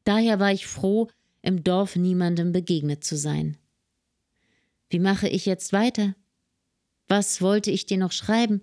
Daher 0.03 0.39
war 0.39 0.51
ich 0.51 0.67
froh, 0.67 1.09
im 1.41 1.63
Dorf 1.63 1.95
niemandem 1.95 2.51
begegnet 2.51 3.03
zu 3.03 3.17
sein. 3.17 3.57
Wie 4.89 4.99
mache 4.99 5.27
ich 5.27 5.45
jetzt 5.45 5.73
weiter? 5.73 6.15
Was 7.07 7.41
wollte 7.41 7.71
ich 7.71 7.85
dir 7.85 7.97
noch 7.97 8.11
schreiben? 8.11 8.61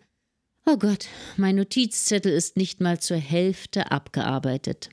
Oh 0.70 0.76
Gott, 0.76 1.06
mein 1.38 1.56
Notizzettel 1.56 2.30
ist 2.30 2.58
nicht 2.58 2.82
mal 2.82 3.00
zur 3.00 3.16
Hälfte 3.16 3.90
abgearbeitet. 3.90 4.90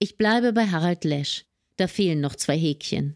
Ich 0.00 0.16
bleibe 0.16 0.52
bei 0.52 0.66
Harald 0.66 1.04
Lesch. 1.04 1.44
Da 1.76 1.86
fehlen 1.86 2.20
noch 2.20 2.34
zwei 2.34 2.58
Häkchen. 2.58 3.14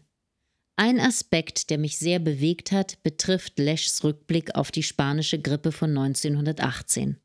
Ein 0.77 1.01
Aspekt, 1.01 1.69
der 1.69 1.77
mich 1.77 1.97
sehr 1.97 2.19
bewegt 2.19 2.71
hat, 2.71 3.03
betrifft 3.03 3.59
Leschs 3.59 4.01
Rückblick 4.01 4.55
auf 4.55 4.71
die 4.71 4.81
spanische 4.81 5.41
Grippe 5.41 5.73
von 5.73 5.89
1918. 5.89 7.17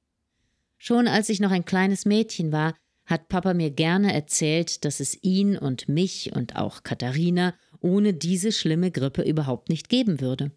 Schon 0.76 1.06
als 1.06 1.28
ich 1.28 1.38
noch 1.38 1.52
ein 1.52 1.64
kleines 1.64 2.04
Mädchen 2.04 2.50
war, 2.50 2.74
hat 3.06 3.28
Papa 3.28 3.54
mir 3.54 3.70
gerne 3.70 4.12
erzählt, 4.12 4.84
dass 4.84 4.98
es 4.98 5.22
ihn 5.22 5.56
und 5.56 5.88
mich 5.88 6.34
und 6.34 6.56
auch 6.56 6.82
Katharina 6.82 7.54
ohne 7.78 8.12
diese 8.12 8.50
schlimme 8.50 8.90
Grippe 8.90 9.22
überhaupt 9.22 9.68
nicht 9.68 9.88
geben 9.88 10.20
würde. 10.20 10.50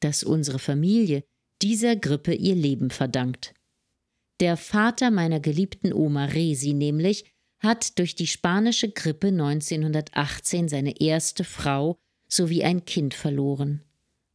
Dass 0.00 0.24
unsere 0.24 0.58
Familie 0.58 1.22
dieser 1.62 1.96
Grippe 1.96 2.34
ihr 2.34 2.54
Leben 2.54 2.90
verdankt. 2.90 3.54
Der 4.40 4.56
Vater 4.56 5.10
meiner 5.10 5.40
geliebten 5.40 5.92
Oma 5.92 6.26
Resi 6.26 6.74
nämlich 6.74 7.24
hat 7.58 7.98
durch 7.98 8.14
die 8.14 8.26
spanische 8.26 8.90
Grippe 8.90 9.28
1918 9.28 10.68
seine 10.68 11.00
erste 11.00 11.44
Frau 11.44 11.96
sowie 12.28 12.64
ein 12.64 12.84
Kind 12.84 13.14
verloren. 13.14 13.82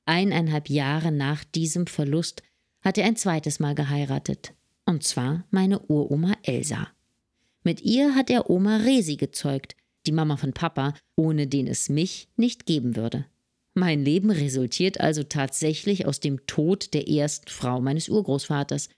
Eineinhalb 0.06 0.70
Jahre 0.70 1.12
nach 1.12 1.44
diesem 1.44 1.88
Verlust 1.88 2.42
hat 2.82 2.98
er 2.98 3.06
ein 3.06 3.16
zweites 3.16 3.60
Mal 3.60 3.76
geheiratet, 3.76 4.54
und 4.86 5.04
zwar 5.04 5.46
meine 5.52 5.80
Uroma 5.82 6.34
Elsa. 6.42 6.88
Mit 7.64 7.82
ihr 7.82 8.16
hat 8.16 8.32
er 8.32 8.50
Oma 8.50 8.78
Resi 8.78 9.18
gezeugt, 9.18 9.76
die 10.08 10.12
Mama 10.12 10.38
von 10.38 10.54
Papa, 10.54 10.96
ohne 11.16 11.46
den 11.46 11.68
es 11.68 11.90
mich 11.90 12.28
nicht 12.36 12.66
geben 12.66 12.96
würde. 12.96 13.26
Mein 13.74 14.04
Leben 14.04 14.32
resultiert 14.32 15.00
also 15.00 15.24
tatsächlich 15.24 16.06
aus 16.06 16.20
dem 16.20 16.46
Tod 16.46 16.94
der 16.94 17.08
ersten 17.08 17.50
Frau 17.50 17.80
meines 17.80 18.10
Urgroßvaters, 18.10 18.90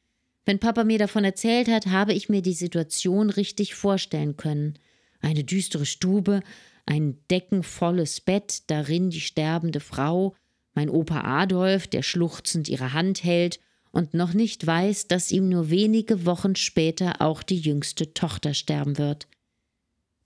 wenn 0.46 0.60
Papa 0.60 0.84
mir 0.84 0.98
davon 0.98 1.24
erzählt 1.24 1.70
hat, 1.70 1.88
habe 1.88 2.14
ich 2.14 2.28
mir 2.28 2.42
die 2.42 2.54
Situation 2.54 3.30
richtig 3.30 3.76
vorstellen 3.76 4.36
können. 4.36 4.78
Eine 5.22 5.44
düstere 5.44 5.86
Stube, 5.86 6.42
ein 6.86 7.18
deckenvolles 7.32 8.20
Bett, 8.20 8.70
darin 8.70 9.10
die 9.10 9.22
sterbende 9.22 9.80
Frau, 9.80 10.36
mein 10.74 10.90
Opa 10.90 11.22
Adolf, 11.22 11.88
der 11.88 12.02
schluchzend 12.02 12.68
ihre 12.68 12.94
Hand 12.94 13.24
hält 13.24 13.60
und 13.92 14.14
noch 14.14 14.34
nicht 14.34 14.66
weiß, 14.68 15.08
dass 15.08 15.32
ihm 15.32 15.48
nur 15.48 15.70
wenige 15.70 16.26
Wochen 16.26 16.56
später 16.56 17.22
auch 17.22 17.42
die 17.42 17.60
jüngste 17.60 18.14
Tochter 18.14 18.54
sterben 18.54 18.98
wird. 18.98 19.28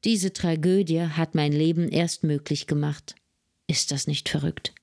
Diese 0.04 0.34
Tragödie 0.34 1.02
hat 1.02 1.36
mein 1.36 1.52
Leben 1.52 1.90
erst 1.90 2.24
möglich 2.24 2.66
gemacht. 2.66 3.16
Ist 3.68 3.92
das 3.92 4.08
nicht 4.08 4.30
verrückt? 4.30 4.74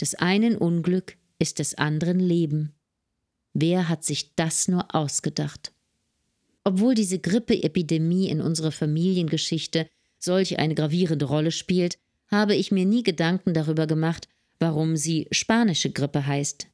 Des 0.00 0.14
einen 0.14 0.56
Unglück 0.56 1.16
ist 1.38 1.58
des 1.58 1.74
anderen 1.74 2.20
Leben. 2.20 2.74
Wer 3.54 3.88
hat 3.88 4.04
sich 4.04 4.34
das 4.36 4.68
nur 4.68 4.94
ausgedacht? 4.94 5.72
Obwohl 6.62 6.94
diese 6.94 7.18
Grippeepidemie 7.18 8.28
in 8.28 8.40
unserer 8.40 8.72
Familiengeschichte 8.72 9.88
solch 10.18 10.58
eine 10.58 10.74
gravierende 10.74 11.24
Rolle 11.24 11.50
spielt, 11.50 11.98
habe 12.28 12.54
ich 12.54 12.70
mir 12.70 12.84
nie 12.84 13.02
Gedanken 13.02 13.54
darüber 13.54 13.86
gemacht, 13.86 14.28
warum 14.58 14.96
sie 14.96 15.26
spanische 15.30 15.90
Grippe 15.90 16.26
heißt. 16.26 16.68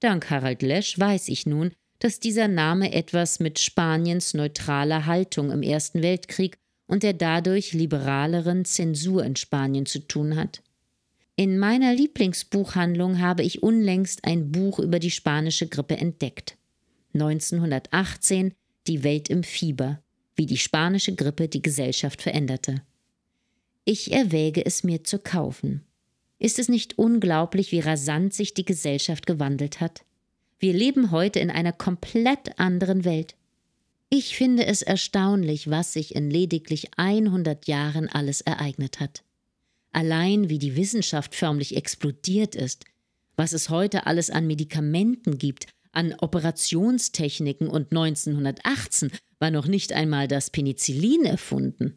Dank 0.00 0.28
Harald 0.30 0.62
Lesch 0.62 0.98
weiß 0.98 1.28
ich 1.28 1.46
nun, 1.46 1.72
dass 2.00 2.18
dieser 2.18 2.48
Name 2.48 2.92
etwas 2.92 3.38
mit 3.38 3.58
Spaniens 3.58 4.34
neutraler 4.34 5.06
Haltung 5.06 5.50
im 5.50 5.62
Ersten 5.62 6.02
Weltkrieg 6.02 6.58
und 6.86 7.02
der 7.02 7.12
dadurch 7.12 7.72
liberaleren 7.72 8.64
Zensur 8.64 9.24
in 9.24 9.36
Spanien 9.36 9.86
zu 9.86 10.00
tun 10.00 10.34
hat. 10.34 10.62
In 11.36 11.58
meiner 11.58 11.94
Lieblingsbuchhandlung 11.94 13.20
habe 13.20 13.42
ich 13.42 13.62
unlängst 13.62 14.24
ein 14.24 14.52
Buch 14.52 14.78
über 14.78 14.98
die 14.98 15.10
spanische 15.10 15.68
Grippe 15.68 15.96
entdeckt. 15.96 16.56
1918 17.14 18.52
Die 18.86 19.02
Welt 19.04 19.28
im 19.30 19.42
Fieber, 19.42 20.02
wie 20.36 20.46
die 20.46 20.58
spanische 20.58 21.14
Grippe 21.14 21.48
die 21.48 21.62
Gesellschaft 21.62 22.22
veränderte. 22.22 22.82
Ich 23.84 24.12
erwäge 24.12 24.64
es 24.64 24.84
mir 24.84 25.04
zu 25.04 25.18
kaufen. 25.18 25.84
Ist 26.38 26.58
es 26.58 26.68
nicht 26.68 26.98
unglaublich, 26.98 27.72
wie 27.72 27.80
rasant 27.80 28.32
sich 28.32 28.54
die 28.54 28.64
Gesellschaft 28.64 29.26
gewandelt 29.26 29.80
hat? 29.80 30.04
Wir 30.58 30.72
leben 30.72 31.10
heute 31.10 31.38
in 31.38 31.50
einer 31.50 31.72
komplett 31.72 32.58
anderen 32.58 33.04
Welt. 33.04 33.34
Ich 34.10 34.36
finde 34.36 34.66
es 34.66 34.82
erstaunlich, 34.82 35.70
was 35.70 35.92
sich 35.92 36.14
in 36.14 36.30
lediglich 36.30 36.90
100 36.96 37.66
Jahren 37.66 38.08
alles 38.08 38.40
ereignet 38.40 39.00
hat. 39.00 39.22
Allein 39.92 40.48
wie 40.48 40.58
die 40.58 40.76
Wissenschaft 40.76 41.34
förmlich 41.34 41.76
explodiert 41.76 42.54
ist, 42.54 42.84
was 43.36 43.52
es 43.52 43.70
heute 43.70 44.06
alles 44.06 44.30
an 44.30 44.46
Medikamenten 44.46 45.38
gibt, 45.38 45.66
an 45.92 46.14
Operationstechniken 46.14 47.68
und 47.68 47.90
1918 47.90 49.10
war 49.38 49.50
noch 49.50 49.66
nicht 49.66 49.92
einmal 49.92 50.28
das 50.28 50.50
Penicillin 50.50 51.24
erfunden. 51.24 51.96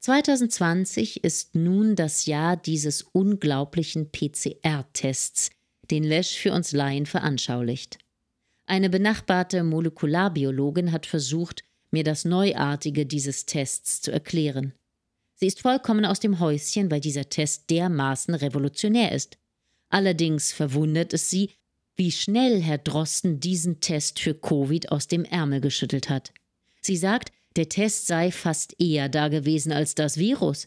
2020 0.00 1.24
ist 1.24 1.56
nun 1.56 1.96
das 1.96 2.26
Jahr 2.26 2.56
dieses 2.56 3.02
unglaublichen 3.02 4.12
PCR-Tests, 4.12 5.50
den 5.90 6.04
Lesch 6.04 6.36
für 6.36 6.52
uns 6.52 6.72
Laien 6.72 7.06
veranschaulicht. 7.06 7.98
Eine 8.66 8.90
benachbarte 8.90 9.64
Molekularbiologin 9.64 10.92
hat 10.92 11.06
versucht, 11.06 11.64
mir 11.90 12.04
das 12.04 12.24
Neuartige 12.24 13.06
dieses 13.06 13.46
Tests 13.46 14.00
zu 14.00 14.12
erklären. 14.12 14.74
Sie 15.36 15.46
ist 15.46 15.60
vollkommen 15.60 16.06
aus 16.06 16.18
dem 16.18 16.40
Häuschen, 16.40 16.90
weil 16.90 17.00
dieser 17.00 17.28
Test 17.28 17.68
dermaßen 17.70 18.34
revolutionär 18.34 19.12
ist. 19.12 19.36
Allerdings 19.90 20.52
verwundert 20.52 21.12
es 21.12 21.30
sie, 21.30 21.50
wie 21.94 22.10
schnell 22.10 22.60
Herr 22.62 22.78
Drosten 22.78 23.38
diesen 23.38 23.80
Test 23.80 24.18
für 24.18 24.34
Covid 24.34 24.90
aus 24.90 25.08
dem 25.08 25.24
Ärmel 25.24 25.60
geschüttelt 25.60 26.08
hat. 26.08 26.32
Sie 26.80 26.96
sagt, 26.96 27.32
der 27.56 27.68
Test 27.68 28.06
sei 28.06 28.30
fast 28.30 28.80
eher 28.80 29.08
da 29.08 29.28
gewesen 29.28 29.72
als 29.72 29.94
das 29.94 30.18
Virus. 30.18 30.66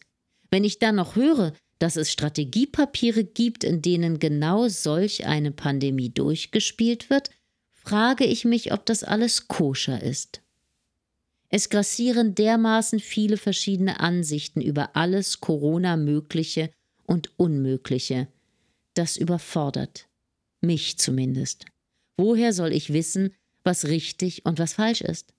Wenn 0.52 0.64
ich 0.64 0.80
dann 0.80 0.96
noch 0.96 1.16
höre, 1.16 1.54
dass 1.80 1.96
es 1.96 2.12
Strategiepapiere 2.12 3.24
gibt, 3.24 3.64
in 3.64 3.82
denen 3.82 4.20
genau 4.20 4.68
solch 4.68 5.26
eine 5.26 5.52
Pandemie 5.52 6.10
durchgespielt 6.10 7.10
wird, 7.10 7.30
frage 7.72 8.26
ich 8.26 8.46
mich, 8.46 8.74
ob 8.74 8.86
das 8.86 9.04
alles 9.04 9.48
koscher 9.48 10.02
ist. 10.02 10.42
Es 11.50 11.70
grassieren 11.70 12.36
dermaßen 12.36 13.00
viele 13.00 13.38
verschiedene 13.38 14.00
Ansichten 14.00 14.62
über 14.62 14.96
alles 14.96 15.42
Corona-Mögliche 15.42 16.72
und 17.06 17.32
Unmögliche. 17.38 18.28
Das 18.94 19.18
überfordert. 19.18 20.08
Mich 20.62 20.98
zumindest. 21.00 21.66
Woher 22.18 22.54
soll 22.54 22.72
ich 22.72 22.94
wissen, 22.94 23.34
was 23.64 23.86
richtig 23.86 24.46
und 24.46 24.60
was 24.60 24.74
falsch 24.74 25.02
ist? 25.02 25.34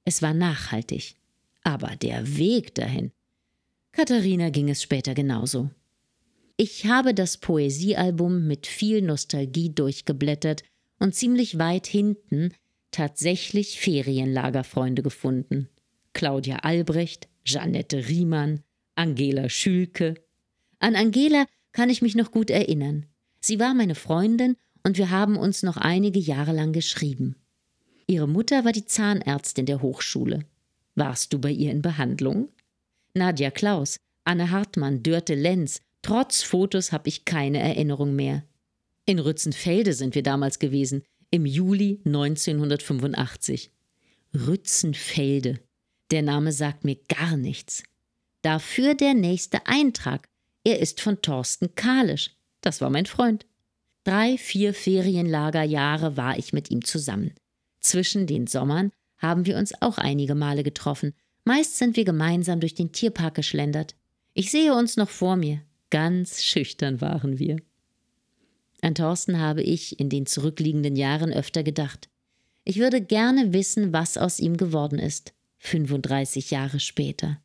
Es 0.05 0.23
war 0.23 0.35
nachhaltig. 0.35 1.17
Aber 1.65 1.97
der 1.97 2.37
Weg 2.37 2.75
dahin. 2.75 3.13
Katharina 3.93 4.51
ging 4.51 4.69
es 4.69 4.83
später 4.83 5.15
genauso. 5.15 5.71
Ich 6.57 6.87
habe 6.87 7.15
das 7.15 7.37
Poesiealbum 7.37 8.47
mit 8.47 8.67
viel 8.67 9.03
Nostalgie 9.03 9.71
durchgeblättert 9.71 10.63
und 10.99 11.15
ziemlich 11.15 11.59
weit 11.59 11.87
hinten 11.87 12.53
tatsächlich 12.91 13.81
Ferienlagerfreunde 13.81 15.03
gefunden. 15.03 15.69
Claudia 16.13 16.59
Albrecht, 16.59 17.28
Jeannette 17.45 18.09
Riemann, 18.09 18.63
Angela 18.95 19.49
Schülke. 19.49 20.15
An 20.82 20.97
Angela 20.97 21.47
kann 21.71 21.90
ich 21.90 22.02
mich 22.02 22.16
noch 22.16 22.32
gut 22.32 22.50
erinnern. 22.50 23.06
Sie 23.40 23.60
war 23.60 23.73
meine 23.73 23.95
Freundin 23.95 24.56
und 24.82 24.99
wir 24.99 25.10
haben 25.10 25.36
uns 25.36 25.62
noch 25.62 25.76
einige 25.76 26.18
Jahre 26.18 26.52
lang 26.52 26.73
geschrieben. 26.73 27.36
Ihre 28.08 28.26
Mutter 28.26 28.64
war 28.64 28.73
die 28.73 28.84
Zahnärztin 28.84 29.64
der 29.64 29.80
Hochschule. 29.80 30.40
Warst 30.97 31.32
du 31.32 31.38
bei 31.38 31.52
ihr 31.52 31.71
in 31.71 31.82
Behandlung? 31.82 32.49
Nadja 33.14 33.52
Klaus, 33.52 34.00
Anne 34.25 34.50
Hartmann, 34.50 35.04
Dörte 35.04 35.36
Lenz, 35.36 35.82
trotz 36.02 36.42
Fotos 36.42 36.90
habe 36.90 37.08
ich 37.08 37.25
keine 37.25 37.60
Erinnerung 37.60 38.16
mehr. 38.16 38.42
In 39.06 39.21
Rützenfelde 39.21 39.92
sind 39.92 40.16
wir 40.16 40.25
damals 40.25 40.58
gewesen, 40.58 41.04
im 41.30 41.47
Juli 41.47 42.00
1985. 42.04 43.71
Rützenfelde. 44.34 45.60
Der 46.10 46.23
Name 46.23 46.50
sagt 46.50 46.84
mir 46.84 46.97
gar 47.08 47.36
nichts. 47.36 47.84
Dafür 48.42 48.97
der 48.97 49.14
nächste 49.14 49.64
Eintrag. 49.68 50.28
Er 50.65 50.79
ist 50.79 51.01
von 51.01 51.21
Thorsten 51.23 51.75
Kalisch. 51.75 52.31
Das 52.61 52.81
war 52.81 52.91
mein 52.91 53.07
Freund. 53.07 53.47
Drei, 54.05 54.37
vier 54.39 54.75
Ferienlagerjahre 54.75 56.17
war 56.17 56.39
ich 56.39 56.53
mit 56.53 56.71
ihm 56.71 56.85
zusammen. 56.85 57.33
Zwischen 57.81 58.27
den 58.27 58.47
Sommern 58.47 58.93
haben 59.19 59.47
wir 59.47 59.57
uns 59.57 59.73
auch 59.81 59.99
einige 59.99 60.35
Male 60.35 60.63
getroffen. 60.63 61.15
Meist 61.45 61.79
sind 61.79 61.97
wir 61.97 62.05
gemeinsam 62.05 62.61
durch 62.61 62.75
den 62.75 62.93
Tierpark 62.93 63.35
geschlendert. 63.35 63.95
Ich 64.35 64.51
sehe 64.51 64.75
uns 64.75 64.97
noch 64.97 65.11
vor 65.11 65.37
mir. 65.37 65.63
Ganz 65.91 66.43
schüchtern 66.43 67.01
waren 67.01 67.39
wir. 67.39 67.57
An 68.81 68.95
Thorsten 68.95 69.39
habe 69.39 69.63
ich 69.63 70.01
in 70.01 70.09
den 70.09 70.27
zurückliegenden 70.27 70.97
Jahren 70.97 71.33
öfter 71.33 71.63
gedacht. 71.63 72.09
Ich 72.65 72.79
würde 72.79 73.01
gerne 73.01 73.53
wissen, 73.53 73.93
was 73.93 74.17
aus 74.17 74.41
ihm 74.41 74.57
geworden 74.57 74.99
ist, 74.99 75.33
35 75.59 76.51
Jahre 76.51 76.81
später. 76.81 77.41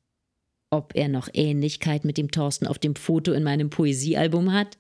Ob 0.70 0.96
er 0.96 1.08
noch 1.08 1.30
Ähnlichkeit 1.34 2.04
mit 2.04 2.18
dem 2.18 2.32
Thorsten 2.32 2.68
auf 2.68 2.78
dem 2.78 2.96
Foto 2.96 3.32
in 3.32 3.44
meinem 3.44 3.70
Poesiealbum 3.70 4.52
hat? 4.52 4.78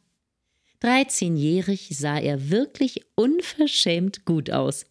13-jährig 0.82 1.90
sah 1.98 2.20
er 2.20 2.50
wirklich 2.50 3.06
unverschämt 3.16 4.26
gut 4.26 4.52
aus. 4.52 4.86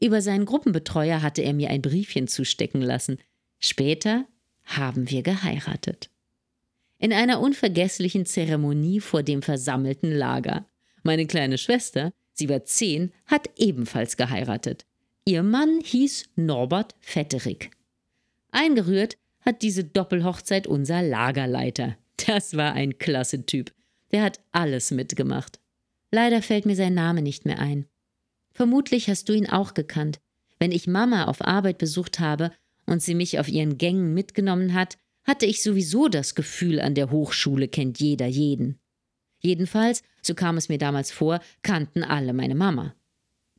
Über 0.00 0.22
seinen 0.22 0.44
Gruppenbetreuer 0.44 1.22
hatte 1.22 1.42
er 1.42 1.54
mir 1.54 1.70
ein 1.70 1.82
Briefchen 1.82 2.28
zustecken 2.28 2.82
lassen. 2.82 3.18
Später 3.58 4.26
haben 4.64 5.10
wir 5.10 5.22
geheiratet. 5.22 6.10
In 6.98 7.12
einer 7.12 7.40
unvergesslichen 7.40 8.26
Zeremonie 8.26 9.00
vor 9.00 9.22
dem 9.22 9.42
versammelten 9.42 10.12
Lager. 10.12 10.66
Meine 11.02 11.26
kleine 11.26 11.58
Schwester, 11.58 12.12
sie 12.32 12.48
war 12.48 12.64
zehn, 12.64 13.12
hat 13.26 13.48
ebenfalls 13.56 14.16
geheiratet. 14.16 14.84
Ihr 15.24 15.42
Mann 15.42 15.80
hieß 15.82 16.30
Norbert 16.36 16.94
Vetterig. 17.00 17.70
Eingerührt 18.50 19.16
hat 19.48 19.62
diese 19.62 19.82
Doppelhochzeit 19.82 20.66
unser 20.66 21.00
Lagerleiter. 21.00 21.96
Das 22.26 22.58
war 22.58 22.74
ein 22.74 22.98
klasse 22.98 23.46
Typ. 23.46 23.72
Der 24.12 24.22
hat 24.22 24.40
alles 24.52 24.90
mitgemacht. 24.90 25.58
Leider 26.10 26.42
fällt 26.42 26.66
mir 26.66 26.76
sein 26.76 26.92
Name 26.92 27.22
nicht 27.22 27.46
mehr 27.46 27.58
ein. 27.58 27.86
Vermutlich 28.52 29.08
hast 29.08 29.26
du 29.26 29.32
ihn 29.32 29.48
auch 29.48 29.72
gekannt. 29.72 30.20
Wenn 30.58 30.70
ich 30.70 30.86
Mama 30.86 31.24
auf 31.24 31.40
Arbeit 31.40 31.78
besucht 31.78 32.20
habe 32.20 32.52
und 32.84 33.02
sie 33.02 33.14
mich 33.14 33.38
auf 33.38 33.48
ihren 33.48 33.78
Gängen 33.78 34.12
mitgenommen 34.12 34.74
hat, 34.74 34.98
hatte 35.24 35.46
ich 35.46 35.62
sowieso 35.62 36.08
das 36.08 36.34
Gefühl, 36.34 36.78
an 36.78 36.94
der 36.94 37.10
Hochschule 37.10 37.68
kennt 37.68 38.00
jeder 38.00 38.26
jeden. 38.26 38.78
Jedenfalls, 39.40 40.02
so 40.20 40.34
kam 40.34 40.58
es 40.58 40.68
mir 40.68 40.78
damals 40.78 41.10
vor, 41.10 41.40
kannten 41.62 42.04
alle 42.04 42.34
meine 42.34 42.54
Mama. 42.54 42.94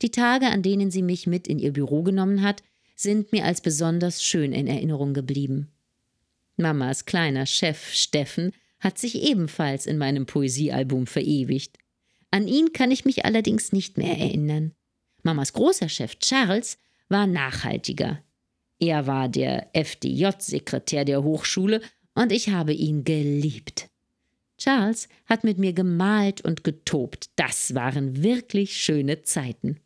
Die 0.04 0.12
Tage, 0.12 0.49
an 0.49 0.62
denen 0.62 0.91
sie 0.91 1.02
mich 1.02 1.25
mit 1.25 1.47
in 1.47 1.58
ihr 1.58 1.73
Büro 1.73 2.04
genommen 2.04 2.43
hat, 2.43 2.62
sind 2.95 3.32
mir 3.32 3.45
als 3.45 3.62
besonders 3.62 4.23
schön 4.23 4.54
in 4.54 4.67
Erinnerung 4.67 5.15
geblieben. 5.15 5.71
Mamas 6.60 7.06
kleiner 7.06 7.45
Chef 7.45 7.93
Steffen 7.93 8.52
hat 8.80 8.98
sich 8.98 9.24
ebenfalls 9.24 9.86
in 9.86 9.98
meinem 9.98 10.26
Poesiealbum 10.26 11.08
verewigt. 11.08 11.78
An 12.32 12.48
ihn 12.48 12.74
kann 12.74 12.91
ich 12.91 13.06
mich 13.06 13.26
allerdings 13.26 13.72
nicht 13.72 13.98
mehr 13.98 14.17
erinnern. 14.17 14.74
Mamas 15.24 15.54
großer 15.54 15.89
Chef 15.89 16.19
Charles 16.19 16.78
war 17.08 17.28
nachhaltiger. 17.28 18.22
Er 18.80 19.08
war 19.08 19.28
der 19.28 19.69
FDJ-Sekretär 19.74 21.06
der 21.06 21.24
Hochschule 21.24 21.82
und 22.13 22.32
ich 22.32 22.50
habe 22.50 22.74
ihn 22.74 23.04
geliebt. 23.04 23.89
Charles 24.58 25.08
hat 25.26 25.43
mit 25.43 25.58
mir 25.58 25.74
gemalt 25.74 26.41
und 26.41 26.63
getobt. 26.63 27.30
Das 27.38 27.74
waren 27.74 28.24
wirklich 28.24 28.78
schöne 28.78 29.24
Zeiten. 29.24 29.80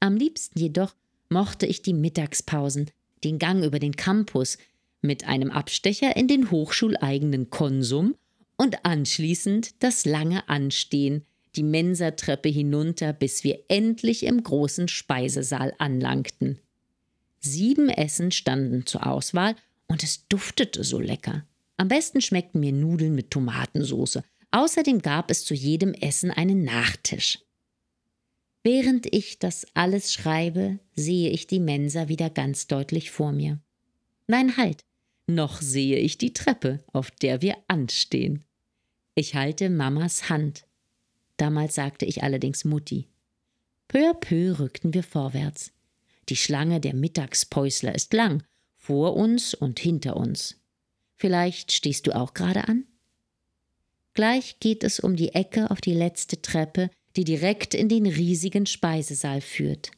Am 0.00 0.16
liebsten 0.16 0.58
jedoch 0.58 0.94
mochte 1.28 1.66
ich 1.66 1.82
die 1.82 1.94
Mittagspausen, 1.94 2.90
den 3.22 3.38
Gang 3.38 3.64
über 3.64 3.78
den 3.78 3.96
Campus 3.96 4.58
mit 5.04 5.26
einem 5.28 5.50
Abstecher 5.50 6.16
in 6.16 6.28
den 6.28 6.50
hochschuleigenen 6.50 7.50
Konsum 7.50 8.16
und 8.56 8.84
anschließend 8.84 9.82
das 9.82 10.04
lange 10.04 10.48
Anstehen, 10.48 11.24
die 11.56 11.62
Mensatreppe 11.62 12.48
hinunter, 12.48 13.12
bis 13.12 13.44
wir 13.44 13.60
endlich 13.68 14.24
im 14.24 14.42
großen 14.42 14.88
Speisesaal 14.88 15.74
anlangten. 15.78 16.58
Sieben 17.38 17.88
Essen 17.88 18.32
standen 18.32 18.86
zur 18.86 19.06
Auswahl 19.06 19.54
und 19.86 20.02
es 20.02 20.26
duftete 20.28 20.82
so 20.82 20.98
lecker. 20.98 21.44
Am 21.76 21.88
besten 21.88 22.20
schmeckten 22.20 22.60
mir 22.60 22.72
Nudeln 22.72 23.14
mit 23.14 23.30
Tomatensauce, 23.30 24.20
Außerdem 24.54 25.02
gab 25.02 25.32
es 25.32 25.44
zu 25.44 25.52
jedem 25.52 25.94
Essen 25.94 26.30
einen 26.30 26.62
Nachtisch. 26.62 27.40
Während 28.62 29.12
ich 29.12 29.40
das 29.40 29.66
alles 29.74 30.12
schreibe, 30.12 30.78
sehe 30.94 31.30
ich 31.30 31.48
die 31.48 31.58
Mensa 31.58 32.08
wieder 32.08 32.30
ganz 32.30 32.68
deutlich 32.68 33.10
vor 33.10 33.32
mir. 33.32 33.58
Nein, 34.28 34.56
halt, 34.56 34.84
noch 35.26 35.60
sehe 35.62 35.98
ich 35.98 36.18
die 36.18 36.32
Treppe, 36.32 36.84
auf 36.92 37.10
der 37.10 37.42
wir 37.42 37.56
anstehen. 37.68 38.44
Ich 39.14 39.34
halte 39.34 39.70
Mamas 39.70 40.28
Hand. 40.28 40.66
Damals 41.36 41.74
sagte 41.74 42.04
ich 42.04 42.22
allerdings 42.22 42.64
Mutti. 42.64 43.08
Peu 43.88 44.10
à 44.10 44.14
peu 44.14 44.58
rückten 44.58 44.94
wir 44.94 45.02
vorwärts. 45.02 45.72
Die 46.28 46.36
Schlange 46.36 46.80
der 46.80 46.94
Mittagspäusler 46.94 47.94
ist 47.94 48.12
lang, 48.12 48.42
vor 48.76 49.16
uns 49.16 49.54
und 49.54 49.78
hinter 49.78 50.16
uns. 50.16 50.60
Vielleicht 51.16 51.72
stehst 51.72 52.06
du 52.06 52.14
auch 52.14 52.34
gerade 52.34 52.66
an? 52.68 52.84
Gleich 54.14 54.58
geht 54.60 54.84
es 54.84 55.00
um 55.00 55.16
die 55.16 55.34
Ecke 55.34 55.70
auf 55.70 55.80
die 55.80 55.94
letzte 55.94 56.40
Treppe, 56.40 56.90
die 57.16 57.24
direkt 57.24 57.74
in 57.74 57.88
den 57.88 58.06
riesigen 58.06 58.66
Speisesaal 58.66 59.40
führt. 59.40 59.90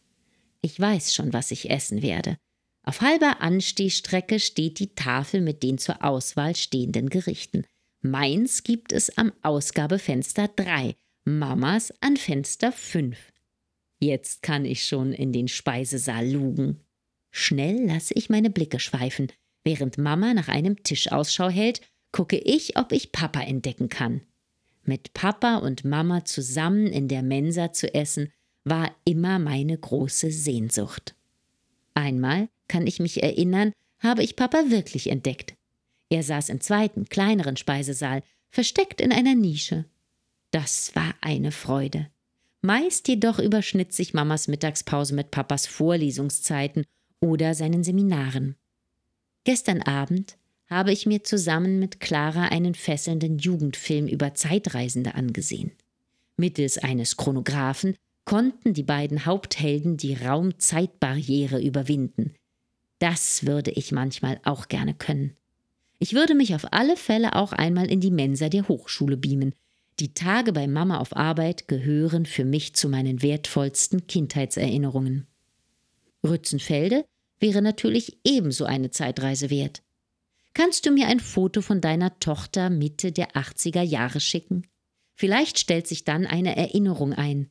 Ich 0.62 0.78
weiß 0.78 1.14
schon, 1.14 1.32
was 1.32 1.50
ich 1.50 1.70
essen 1.70 2.02
werde. 2.02 2.36
Auf 2.88 3.00
halber 3.00 3.40
Anstehstrecke 3.40 4.38
steht 4.38 4.78
die 4.78 4.94
Tafel 4.94 5.40
mit 5.40 5.64
den 5.64 5.76
zur 5.76 6.04
Auswahl 6.04 6.54
stehenden 6.54 7.10
Gerichten. 7.10 7.66
Meins 8.00 8.62
gibt 8.62 8.92
es 8.92 9.18
am 9.18 9.32
Ausgabefenster 9.42 10.46
3, 10.54 10.94
Mamas 11.24 11.92
an 12.00 12.16
Fenster 12.16 12.70
5. 12.70 13.18
Jetzt 13.98 14.42
kann 14.42 14.64
ich 14.64 14.86
schon 14.86 15.12
in 15.12 15.32
den 15.32 15.48
Speisesaal 15.48 16.30
lugen. 16.30 16.80
Schnell 17.32 17.86
lasse 17.86 18.14
ich 18.14 18.30
meine 18.30 18.50
Blicke 18.50 18.78
schweifen. 18.78 19.32
Während 19.64 19.98
Mama 19.98 20.32
nach 20.32 20.46
einem 20.46 20.84
Tisch 20.84 21.10
Ausschau 21.10 21.48
hält, 21.48 21.80
gucke 22.12 22.38
ich, 22.38 22.78
ob 22.78 22.92
ich 22.92 23.10
Papa 23.10 23.40
entdecken 23.40 23.88
kann. 23.88 24.20
Mit 24.84 25.12
Papa 25.12 25.56
und 25.56 25.84
Mama 25.84 26.24
zusammen 26.24 26.86
in 26.86 27.08
der 27.08 27.24
Mensa 27.24 27.72
zu 27.72 27.92
essen, 27.92 28.32
war 28.62 28.94
immer 29.04 29.40
meine 29.40 29.76
große 29.76 30.30
Sehnsucht. 30.30 31.15
Einmal, 31.96 32.48
kann 32.68 32.86
ich 32.86 33.00
mich 33.00 33.22
erinnern, 33.22 33.72
habe 34.00 34.22
ich 34.22 34.36
Papa 34.36 34.64
wirklich 34.68 35.08
entdeckt. 35.08 35.54
Er 36.10 36.22
saß 36.22 36.50
im 36.50 36.60
zweiten, 36.60 37.06
kleineren 37.06 37.56
Speisesaal, 37.56 38.22
versteckt 38.50 39.00
in 39.00 39.12
einer 39.12 39.34
Nische. 39.34 39.86
Das 40.50 40.94
war 40.94 41.14
eine 41.22 41.52
Freude. 41.52 42.08
Meist 42.60 43.08
jedoch 43.08 43.38
überschnitt 43.38 43.92
sich 43.92 44.12
Mamas 44.12 44.46
Mittagspause 44.46 45.14
mit 45.14 45.30
Papas 45.30 45.66
Vorlesungszeiten 45.66 46.84
oder 47.20 47.54
seinen 47.54 47.82
Seminaren. 47.82 48.56
Gestern 49.44 49.80
Abend 49.82 50.36
habe 50.68 50.92
ich 50.92 51.06
mir 51.06 51.24
zusammen 51.24 51.78
mit 51.78 52.00
Clara 52.00 52.48
einen 52.48 52.74
fesselnden 52.74 53.38
Jugendfilm 53.38 54.06
über 54.06 54.34
Zeitreisende 54.34 55.14
angesehen. 55.14 55.72
Mittels 56.36 56.76
eines 56.76 57.16
Chronographen 57.16 57.96
konnten 58.26 58.74
die 58.74 58.82
beiden 58.82 59.24
Haupthelden 59.24 59.96
die 59.96 60.14
Raumzeitbarriere 60.14 61.62
überwinden. 61.62 62.34
Das 62.98 63.46
würde 63.46 63.70
ich 63.70 63.92
manchmal 63.92 64.40
auch 64.44 64.68
gerne 64.68 64.92
können. 64.92 65.36
Ich 65.98 66.12
würde 66.12 66.34
mich 66.34 66.54
auf 66.54 66.72
alle 66.72 66.96
Fälle 66.96 67.34
auch 67.36 67.52
einmal 67.52 67.90
in 67.90 68.00
die 68.00 68.10
Mensa 68.10 68.50
der 68.50 68.68
Hochschule 68.68 69.16
beamen. 69.16 69.54
Die 69.98 70.12
Tage 70.12 70.52
bei 70.52 70.66
Mama 70.66 70.98
auf 70.98 71.16
Arbeit 71.16 71.68
gehören 71.68 72.26
für 72.26 72.44
mich 72.44 72.74
zu 72.74 72.90
meinen 72.90 73.22
wertvollsten 73.22 74.06
Kindheitserinnerungen. 74.06 75.26
Rützenfelde 76.22 77.06
wäre 77.38 77.62
natürlich 77.62 78.18
ebenso 78.24 78.64
eine 78.66 78.90
Zeitreise 78.90 79.48
wert. 79.48 79.82
Kannst 80.52 80.84
du 80.84 80.90
mir 80.90 81.06
ein 81.06 81.20
Foto 81.20 81.62
von 81.62 81.80
deiner 81.80 82.18
Tochter 82.18 82.70
Mitte 82.70 83.12
der 83.12 83.32
80er 83.32 83.82
Jahre 83.82 84.20
schicken? 84.20 84.66
Vielleicht 85.14 85.58
stellt 85.58 85.86
sich 85.86 86.04
dann 86.04 86.26
eine 86.26 86.56
Erinnerung 86.56 87.12
ein. 87.12 87.50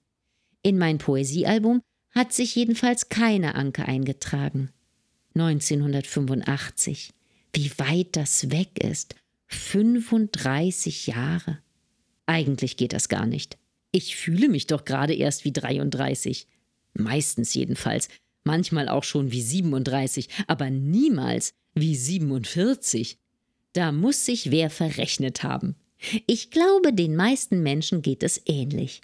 In 0.65 0.79
mein 0.79 0.97
Poesiealbum 0.97 1.83
hat 2.09 2.33
sich 2.33 2.55
jedenfalls 2.55 3.09
keine 3.09 3.53
Anke 3.53 3.85
eingetragen. 3.85 4.71
1985. 5.35 7.11
Wie 7.53 7.69
weit 7.77 8.15
das 8.15 8.49
weg 8.49 8.83
ist. 8.83 9.13
35 9.45 11.05
Jahre. 11.05 11.59
Eigentlich 12.25 12.77
geht 12.77 12.93
das 12.93 13.09
gar 13.09 13.27
nicht. 13.27 13.59
Ich 13.91 14.15
fühle 14.15 14.49
mich 14.49 14.65
doch 14.65 14.85
gerade 14.85 15.13
erst 15.13 15.45
wie 15.45 15.53
33. 15.53 16.47
Meistens 16.95 17.53
jedenfalls. 17.53 18.09
Manchmal 18.43 18.89
auch 18.89 19.03
schon 19.03 19.31
wie 19.31 19.43
37, 19.43 20.29
aber 20.47 20.71
niemals 20.71 21.53
wie 21.75 21.95
47. 21.95 23.19
Da 23.73 23.91
muss 23.91 24.25
sich 24.25 24.49
wer 24.49 24.71
verrechnet 24.71 25.43
haben. 25.43 25.75
Ich 26.25 26.49
glaube, 26.49 26.91
den 26.91 27.15
meisten 27.15 27.61
Menschen 27.61 28.01
geht 28.01 28.23
es 28.23 28.41
ähnlich. 28.47 29.01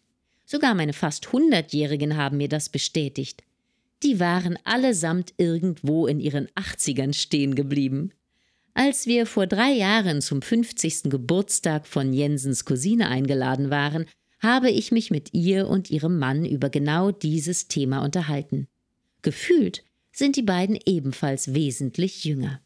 Sogar 0.52 0.76
meine 0.76 0.92
fast 0.92 1.32
Hundertjährigen 1.32 2.18
haben 2.18 2.36
mir 2.36 2.50
das 2.50 2.68
bestätigt. 2.68 3.42
Die 4.04 4.20
waren 4.20 4.60
allesamt 4.66 5.34
irgendwo 5.38 6.08
in 6.08 6.20
ihren 6.20 6.50
Achtzigern 6.56 7.14
stehen 7.14 7.56
geblieben. 7.56 8.12
Als 8.74 9.06
wir 9.06 9.26
vor 9.28 9.48
drei 9.48 9.72
Jahren 9.72 10.22
zum 10.22 10.42
50. 10.42 11.04
Geburtstag 11.04 11.88
von 11.88 12.12
Jensens 12.12 12.66
Cousine 12.66 13.08
eingeladen 13.08 13.70
waren, 13.70 14.08
habe 14.40 14.70
ich 14.70 14.92
mich 14.92 15.10
mit 15.10 15.34
ihr 15.34 15.70
und 15.70 15.90
ihrem 15.90 16.20
Mann 16.20 16.44
über 16.44 16.70
genau 16.70 17.12
dieses 17.12 17.70
Thema 17.70 18.04
unterhalten. 18.04 18.68
Gefühlt 19.22 19.86
sind 20.12 20.36
die 20.36 20.44
beiden 20.44 20.78
ebenfalls 20.86 21.54
wesentlich 21.54 22.26
jünger. 22.26 22.60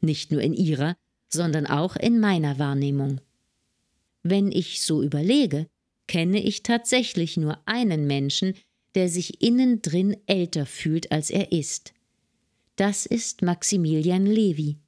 Nicht 0.00 0.32
nur 0.32 0.40
in 0.40 0.54
ihrer, 0.54 0.96
sondern 1.28 1.66
auch 1.66 1.94
in 1.96 2.20
meiner 2.20 2.58
Wahrnehmung. 2.58 3.20
Wenn 4.22 4.50
ich 4.50 4.80
so 4.80 5.02
überlege, 5.02 5.66
kenne 6.08 6.42
ich 6.42 6.64
tatsächlich 6.64 7.36
nur 7.36 7.58
einen 7.66 8.06
Menschen, 8.06 8.54
der 8.94 9.08
sich 9.08 9.40
innen 9.42 9.80
drin 9.82 10.16
älter 10.26 10.66
fühlt, 10.66 11.12
als 11.12 11.30
er 11.30 11.52
ist. 11.52 11.94
Das 12.74 13.06
ist 13.06 13.42
Maximilian 13.42 14.26
Levi. 14.26 14.78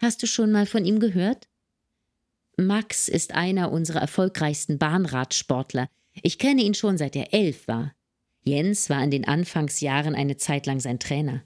Hast 0.00 0.22
du 0.22 0.26
schon 0.26 0.50
mal 0.50 0.66
von 0.66 0.84
ihm 0.84 0.98
gehört? 0.98 1.48
Max 2.56 3.08
ist 3.08 3.34
einer 3.34 3.70
unserer 3.70 4.00
erfolgreichsten 4.00 4.78
Bahnradsportler. 4.78 5.88
Ich 6.22 6.38
kenne 6.38 6.62
ihn 6.62 6.74
schon 6.74 6.98
seit 6.98 7.16
er 7.16 7.32
elf 7.32 7.68
war. 7.68 7.94
Jens 8.42 8.90
war 8.90 9.02
in 9.04 9.10
den 9.10 9.26
Anfangsjahren 9.26 10.14
eine 10.14 10.36
Zeit 10.36 10.66
lang 10.66 10.80
sein 10.80 10.98
Trainer. 10.98 11.42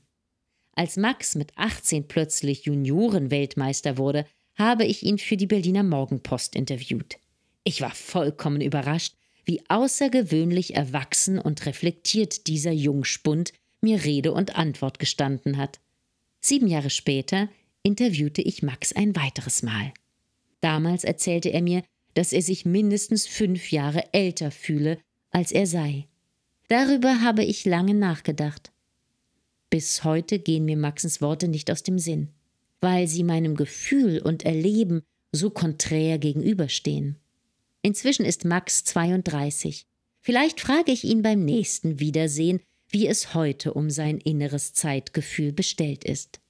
Als 0.72 0.96
Max 0.96 1.34
mit 1.34 1.52
18 1.56 2.08
plötzlich 2.08 2.64
Juniorenweltmeister 2.64 3.98
wurde, 3.98 4.26
habe 4.54 4.84
ich 4.84 5.02
ihn 5.02 5.18
für 5.18 5.36
die 5.36 5.46
Berliner 5.46 5.82
Morgenpost 5.82 6.54
interviewt. 6.54 7.18
Ich 7.64 7.80
war 7.80 7.94
vollkommen 7.94 8.60
überrascht, 8.60 9.14
wie 9.44 9.62
außergewöhnlich 9.68 10.74
erwachsen 10.74 11.38
und 11.38 11.66
reflektiert 11.66 12.46
dieser 12.46 12.72
Jungspund 12.72 13.52
mir 13.80 14.04
Rede 14.04 14.32
und 14.32 14.56
Antwort 14.56 14.98
gestanden 14.98 15.56
hat. 15.56 15.80
Sieben 16.40 16.66
Jahre 16.66 16.90
später 16.90 17.48
interviewte 17.82 18.42
ich 18.42 18.62
Max 18.62 18.92
ein 18.92 19.16
weiteres 19.16 19.62
Mal. 19.62 19.92
Damals 20.60 21.04
erzählte 21.04 21.50
er 21.50 21.62
mir, 21.62 21.82
dass 22.14 22.32
er 22.32 22.42
sich 22.42 22.64
mindestens 22.64 23.26
fünf 23.26 23.70
Jahre 23.70 24.12
älter 24.12 24.50
fühle, 24.50 24.98
als 25.30 25.52
er 25.52 25.66
sei. 25.66 26.06
Darüber 26.68 27.20
habe 27.20 27.44
ich 27.44 27.64
lange 27.64 27.94
nachgedacht. 27.94 28.72
Bis 29.68 30.04
heute 30.04 30.38
gehen 30.38 30.64
mir 30.64 30.76
Maxens 30.76 31.20
Worte 31.20 31.48
nicht 31.48 31.70
aus 31.70 31.82
dem 31.82 31.98
Sinn, 31.98 32.28
weil 32.80 33.08
sie 33.08 33.24
meinem 33.24 33.56
Gefühl 33.56 34.20
und 34.20 34.44
Erleben 34.44 35.02
so 35.32 35.50
konträr 35.50 36.18
gegenüberstehen. 36.18 37.16
Inzwischen 37.84 38.24
ist 38.24 38.46
Max 38.46 38.82
32. 38.84 39.86
Vielleicht 40.22 40.62
frage 40.62 40.90
ich 40.90 41.04
ihn 41.04 41.20
beim 41.20 41.44
nächsten 41.44 42.00
Wiedersehen, 42.00 42.62
wie 42.88 43.06
es 43.06 43.34
heute 43.34 43.74
um 43.74 43.90
sein 43.90 44.16
inneres 44.16 44.72
Zeitgefühl 44.72 45.52
bestellt 45.52 46.02
ist. 46.02 46.40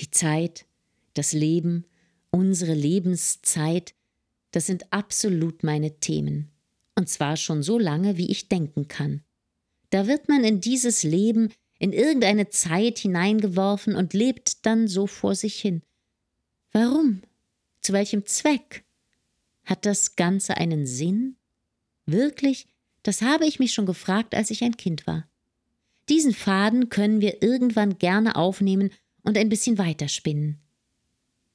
Die 0.00 0.10
Zeit, 0.10 0.66
das 1.14 1.32
Leben, 1.32 1.84
unsere 2.30 2.74
Lebenszeit, 2.74 3.94
das 4.50 4.66
sind 4.66 4.92
absolut 4.92 5.62
meine 5.62 6.00
Themen. 6.00 6.50
Und 6.96 7.08
zwar 7.08 7.36
schon 7.36 7.62
so 7.62 7.78
lange, 7.78 8.16
wie 8.16 8.28
ich 8.28 8.48
denken 8.48 8.88
kann. 8.88 9.22
Da 9.90 10.08
wird 10.08 10.28
man 10.28 10.42
in 10.42 10.60
dieses 10.60 11.04
Leben, 11.04 11.52
in 11.78 11.92
irgendeine 11.92 12.48
Zeit 12.48 12.98
hineingeworfen 12.98 13.94
und 13.94 14.12
lebt 14.12 14.66
dann 14.66 14.88
so 14.88 15.06
vor 15.06 15.36
sich 15.36 15.60
hin. 15.60 15.82
Warum? 16.72 17.22
Zu 17.80 17.92
welchem 17.92 18.26
Zweck? 18.26 18.85
Hat 19.66 19.84
das 19.84 20.16
Ganze 20.16 20.56
einen 20.56 20.86
Sinn? 20.86 21.36
Wirklich? 22.06 22.66
Das 23.02 23.20
habe 23.20 23.46
ich 23.46 23.58
mich 23.58 23.74
schon 23.74 23.84
gefragt, 23.84 24.34
als 24.34 24.50
ich 24.50 24.64
ein 24.64 24.76
Kind 24.76 25.06
war. 25.06 25.28
Diesen 26.08 26.32
Faden 26.32 26.88
können 26.88 27.20
wir 27.20 27.42
irgendwann 27.42 27.98
gerne 27.98 28.36
aufnehmen 28.36 28.90
und 29.22 29.36
ein 29.36 29.48
bisschen 29.48 29.76
weiterspinnen. 29.76 30.58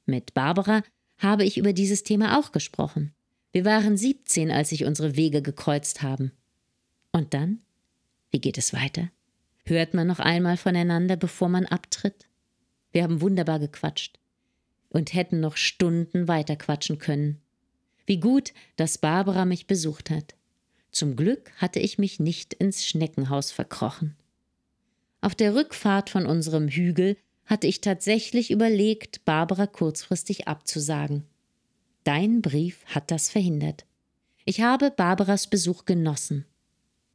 Mit 0.06 0.34
Barbara 0.34 0.84
habe 1.18 1.46
ich 1.46 1.58
über 1.58 1.72
dieses 1.72 2.04
Thema 2.04 2.38
auch 2.38 2.52
gesprochen. 2.52 3.14
Wir 3.54 3.64
waren 3.64 3.96
17, 3.98 4.52
als 4.52 4.70
sich 4.70 4.86
unsere 4.86 5.16
Wege 5.16 5.42
gekreuzt 5.42 6.02
haben. 6.02 6.32
Und 7.12 7.34
dann? 7.34 7.62
Wie 8.30 8.40
geht 8.40 8.58
es 8.58 8.74
weiter? 8.74 9.10
Hört 9.64 9.94
man 9.94 10.08
noch 10.08 10.20
einmal 10.20 10.58
voneinander, 10.58 11.16
bevor 11.16 11.48
man 11.48 11.66
abtritt? 11.66 12.28
Wir 12.92 13.04
haben 13.04 13.22
wunderbar 13.22 13.60
gequatscht 13.60 14.20
und 14.90 15.14
hätten 15.14 15.40
noch 15.40 15.56
Stunden 15.56 16.28
weiter 16.28 16.58
quatschen 16.58 16.98
können. 16.98 17.42
Wie 18.12 18.20
gut, 18.20 18.52
dass 18.76 18.98
Barbara 18.98 19.46
mich 19.46 19.68
besucht 19.68 20.10
hat. 20.10 20.36
Zum 20.92 21.16
Glück 21.16 21.50
hatte 21.56 21.80
ich 21.80 21.98
mich 21.98 22.20
nicht 22.20 22.54
ins 22.54 22.86
Schneckenhaus 22.86 23.52
verkrochen. 23.52 24.18
Auf 25.22 25.34
der 25.34 25.56
Rückfahrt 25.56 26.10
von 26.10 26.26
unserem 26.26 26.68
Hügel 26.68 27.16
hatte 27.46 27.68
ich 27.68 27.80
tatsächlich 27.80 28.52
überlegt, 28.52 29.24
Barbara 29.24 29.66
kurzfristig 29.66 30.50
abzusagen. 30.50 31.24
Dein 32.04 32.42
Brief 32.42 32.84
hat 32.88 33.12
das 33.12 33.30
verhindert. 33.30 33.86
Ich 34.44 34.60
habe 34.60 34.92
Barbaras 34.92 35.48
Besuch 35.48 35.86
genossen. 35.86 36.46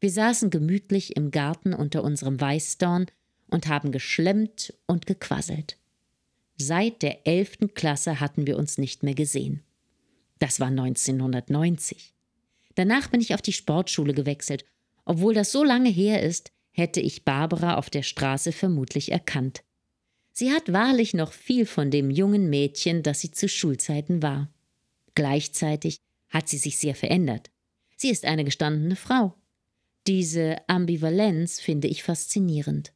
Wir 0.01 0.11
saßen 0.11 0.49
gemütlich 0.49 1.15
im 1.15 1.31
Garten 1.31 1.75
unter 1.75 2.05
unserem 2.05 2.41
Weißdorn 2.41 3.05
und 3.51 3.69
haben 3.69 3.93
geschlemmt 3.93 4.73
und 4.87 5.05
gequasselt. 5.05 5.77
Seit 6.57 7.03
der 7.03 7.27
elften 7.27 7.75
Klasse 7.75 8.19
hatten 8.19 8.47
wir 8.47 8.57
uns 8.57 8.79
nicht 8.79 9.03
mehr 9.03 9.15
gesehen. 9.15 9.63
Das 10.39 10.61
war 10.61 10.69
1990. 10.69 12.15
Danach 12.75 13.09
bin 13.09 13.21
ich 13.21 13.35
auf 13.35 13.43
die 13.43 13.53
Sportschule 13.53 14.15
gewechselt. 14.15 14.65
Obwohl 15.05 15.35
das 15.35 15.53
so 15.53 15.65
lange 15.65 15.89
her 15.89 16.23
ist, 16.23 16.53
hätte 16.73 17.01
ich 17.01 17.25
Barbara 17.25 17.77
auf 17.77 17.89
der 17.89 18.03
Straße 18.03 18.53
vermutlich 18.53 19.11
erkannt. 19.11 19.63
Sie 20.33 20.51
hat 20.53 20.71
wahrlich 20.71 21.15
noch 21.15 21.33
viel 21.33 21.65
von 21.65 21.91
dem 21.91 22.11
jungen 22.11 22.51
Mädchen, 22.51 23.03
das 23.03 23.21
sie 23.21 23.31
zu 23.31 23.49
Schulzeiten 23.49 24.23
war. 24.23 24.53
Gleichzeitig 25.15 25.97
hat 26.29 26.49
sie 26.49 26.59
sich 26.59 26.77
sehr 26.77 26.95
verändert. 26.95 27.51
Sie 27.97 28.11
ist 28.11 28.27
eine 28.27 28.45
gestandene 28.45 28.97
Frau. 28.97 29.35
Diese 30.07 30.57
Ambivalenz 30.69 31.59
finde 31.61 31.89
ich 31.89 32.03
faszinierend. 32.03 32.93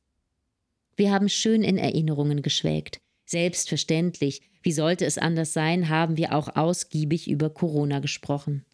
Wir 0.97 1.11
haben 1.11 1.31
schön 1.31 1.63
in 1.63 1.79
Erinnerungen 1.79 2.43
geschwelgt. 2.43 3.01
Selbstverständlich, 3.25 4.43
wie 4.63 4.73
sollte 4.73 5.05
es 5.07 5.19
anders 5.19 5.53
sein, 5.53 5.89
haben 5.89 6.17
wir 6.17 6.35
auch 6.35 6.57
ausgiebig 6.57 7.31
über 7.31 7.51
Corona 7.51 8.01
gesprochen. 8.01 8.65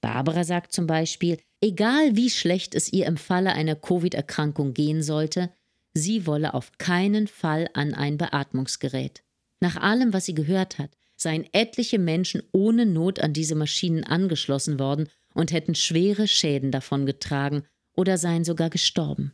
Barbara 0.00 0.44
sagt 0.44 0.72
zum 0.72 0.86
Beispiel, 0.86 1.38
egal 1.60 2.16
wie 2.16 2.30
schlecht 2.30 2.74
es 2.74 2.92
ihr 2.92 3.06
im 3.06 3.16
Falle 3.16 3.52
einer 3.52 3.76
Covid-Erkrankung 3.76 4.74
gehen 4.74 5.02
sollte, 5.02 5.50
sie 5.94 6.26
wolle 6.26 6.54
auf 6.54 6.72
keinen 6.78 7.28
Fall 7.28 7.68
an 7.74 7.94
ein 7.94 8.18
Beatmungsgerät. 8.18 9.22
Nach 9.60 9.76
allem, 9.76 10.12
was 10.12 10.26
sie 10.26 10.34
gehört 10.34 10.78
hat, 10.78 10.90
seien 11.16 11.46
etliche 11.52 12.00
Menschen 12.00 12.42
ohne 12.50 12.84
Not 12.84 13.20
an 13.20 13.32
diese 13.32 13.54
Maschinen 13.54 14.02
angeschlossen 14.02 14.80
worden 14.80 15.08
und 15.34 15.52
hätten 15.52 15.76
schwere 15.76 16.26
Schäden 16.26 16.72
davon 16.72 17.06
getragen 17.06 17.62
oder 17.94 18.18
seien 18.18 18.44
sogar 18.44 18.70
gestorben. 18.70 19.32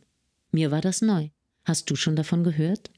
Mir 0.51 0.69
war 0.69 0.81
das 0.81 1.01
neu. 1.01 1.29
Hast 1.65 1.89
du 1.89 1.95
schon 1.95 2.15
davon 2.15 2.43
gehört? 2.43 2.91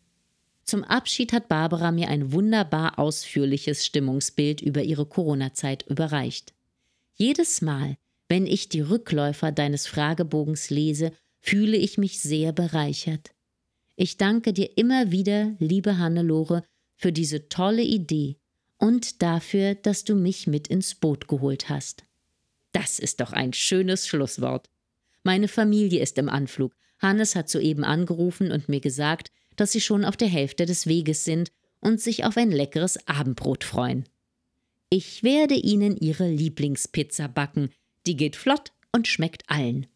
Zum 0.64 0.84
Abschied 0.84 1.34
hat 1.34 1.48
Barbara 1.50 1.92
mir 1.92 2.08
ein 2.10 2.32
wunderbar 2.32 3.00
ausführliches 3.00 3.86
Stimmungsbild 3.86 4.62
über 4.62 4.84
ihre 4.84 5.06
Corona-Zeit 5.06 5.86
überreicht. 5.88 6.54
Jedes 7.16 7.62
Mal, 7.62 7.98
wenn 8.30 8.48
ich 8.48 8.70
die 8.70 8.82
Rückläufer 8.82 9.52
deines 9.52 9.88
Fragebogens 9.88 10.70
lese, 10.70 11.12
fühle 11.40 11.78
ich 11.78 11.98
mich 11.98 12.22
sehr 12.22 12.54
bereichert. 12.54 13.32
Ich 13.96 14.18
danke 14.18 14.54
dir 14.54 14.78
immer 14.78 15.12
wieder, 15.12 15.56
liebe 15.60 15.98
Hannelore, 15.98 16.64
für 16.96 17.12
diese 17.12 17.50
tolle 17.50 17.82
Idee 17.82 18.38
und 18.78 19.22
dafür, 19.22 19.76
dass 19.76 20.04
du 20.04 20.16
mich 20.16 20.48
mit 20.48 20.68
ins 20.68 20.96
Boot 20.96 21.28
geholt 21.28 21.70
hast. 21.70 22.06
Das 22.72 23.00
ist 23.00 23.20
doch 23.20 23.34
ein 23.34 23.54
schönes 23.54 24.08
Schlusswort. 24.08 24.70
Meine 25.24 25.48
Familie 25.48 26.02
ist 26.02 26.18
im 26.18 26.30
Anflug. 26.30 26.74
Hannes 27.00 27.36
hat 27.36 27.50
soeben 27.50 27.84
angerufen 27.84 28.52
und 28.52 28.70
mir 28.70 28.80
gesagt, 28.80 29.32
dass 29.56 29.72
sie 29.72 29.82
schon 29.82 30.06
auf 30.06 30.18
der 30.18 30.28
Hälfte 30.28 30.66
des 30.66 30.88
Weges 30.88 31.26
sind 31.26 31.52
und 31.80 32.00
sich 32.00 32.24
auf 32.26 32.38
ein 32.38 32.52
leckeres 32.52 33.08
Abendbrot 33.08 33.64
freuen. 33.64 34.06
Ich 34.90 35.24
werde 35.24 35.56
Ihnen 35.56 35.96
Ihre 35.98 36.30
Lieblingspizza 36.30 37.28
backen. 37.28 37.70
Die 38.06 38.18
geht 38.18 38.36
flott 38.36 38.72
und 38.92 39.08
schmeckt 39.08 39.50
allen. 39.50 39.88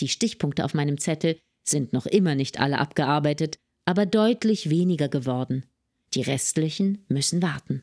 Die 0.00 0.08
Stichpunkte 0.08 0.64
auf 0.64 0.74
meinem 0.74 0.98
Zettel 0.98 1.38
sind 1.62 1.92
noch 1.92 2.06
immer 2.06 2.34
nicht 2.34 2.58
alle 2.58 2.78
abgearbeitet, 2.78 3.58
aber 3.84 4.06
deutlich 4.06 4.70
weniger 4.70 5.08
geworden. 5.08 5.66
Die 6.14 6.22
restlichen 6.22 7.04
müssen 7.08 7.42
warten. 7.42 7.82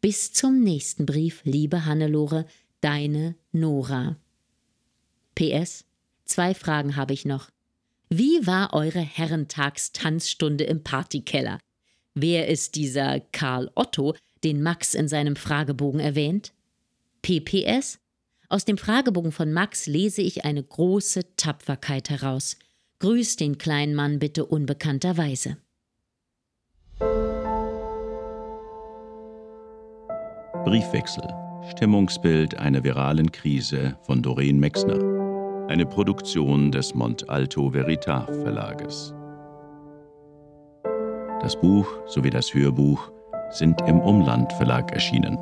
Bis 0.00 0.32
zum 0.32 0.62
nächsten 0.62 1.06
Brief, 1.06 1.40
liebe 1.44 1.84
Hannelore, 1.84 2.46
deine 2.80 3.34
Nora. 3.50 4.16
PS. 5.34 5.84
Zwei 6.24 6.54
Fragen 6.54 6.94
habe 6.94 7.14
ich 7.14 7.24
noch. 7.24 7.50
Wie 8.10 8.46
war 8.46 8.72
eure 8.72 9.00
Herrentagstanzstunde 9.00 10.64
im 10.64 10.82
Partykeller? 10.82 11.58
Wer 12.14 12.48
ist 12.48 12.74
dieser 12.74 13.20
Karl 13.20 13.70
Otto, 13.74 14.14
den 14.44 14.62
Max 14.62 14.94
in 14.94 15.08
seinem 15.08 15.36
Fragebogen 15.36 16.00
erwähnt? 16.00 16.54
PPS? 17.20 17.98
Aus 18.48 18.64
dem 18.64 18.78
Fragebogen 18.78 19.30
von 19.30 19.52
Max 19.52 19.86
lese 19.86 20.22
ich 20.22 20.46
eine 20.46 20.62
große 20.62 21.36
Tapferkeit 21.36 22.08
heraus. 22.08 22.56
Grüß 23.00 23.36
den 23.36 23.58
kleinen 23.58 23.94
Mann 23.94 24.18
bitte 24.18 24.46
unbekannterweise. 24.46 25.58
Briefwechsel. 30.64 31.24
Stimmungsbild 31.76 32.54
einer 32.56 32.82
viralen 32.82 33.30
Krise 33.30 33.98
von 34.02 34.22
Doreen 34.22 34.58
Mexner. 34.58 35.17
Eine 35.68 35.84
Produktion 35.84 36.72
des 36.72 36.94
Mont 36.94 37.28
Alto 37.28 37.74
Veritas 37.74 38.24
Verlages. 38.42 39.14
Das 41.42 41.60
Buch 41.60 41.86
sowie 42.06 42.30
das 42.30 42.54
Hörbuch 42.54 43.12
sind 43.50 43.78
im 43.86 44.00
Umland 44.00 44.50
Verlag 44.54 44.90
erschienen. 44.92 45.36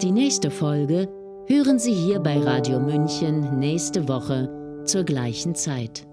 Die 0.00 0.12
nächste 0.12 0.52
Folge 0.52 1.08
hören 1.48 1.80
Sie 1.80 1.92
hier 1.92 2.20
bei 2.20 2.38
Radio 2.38 2.78
München 2.78 3.58
nächste 3.58 4.06
Woche 4.06 4.82
zur 4.84 5.02
gleichen 5.02 5.56
Zeit. 5.56 6.06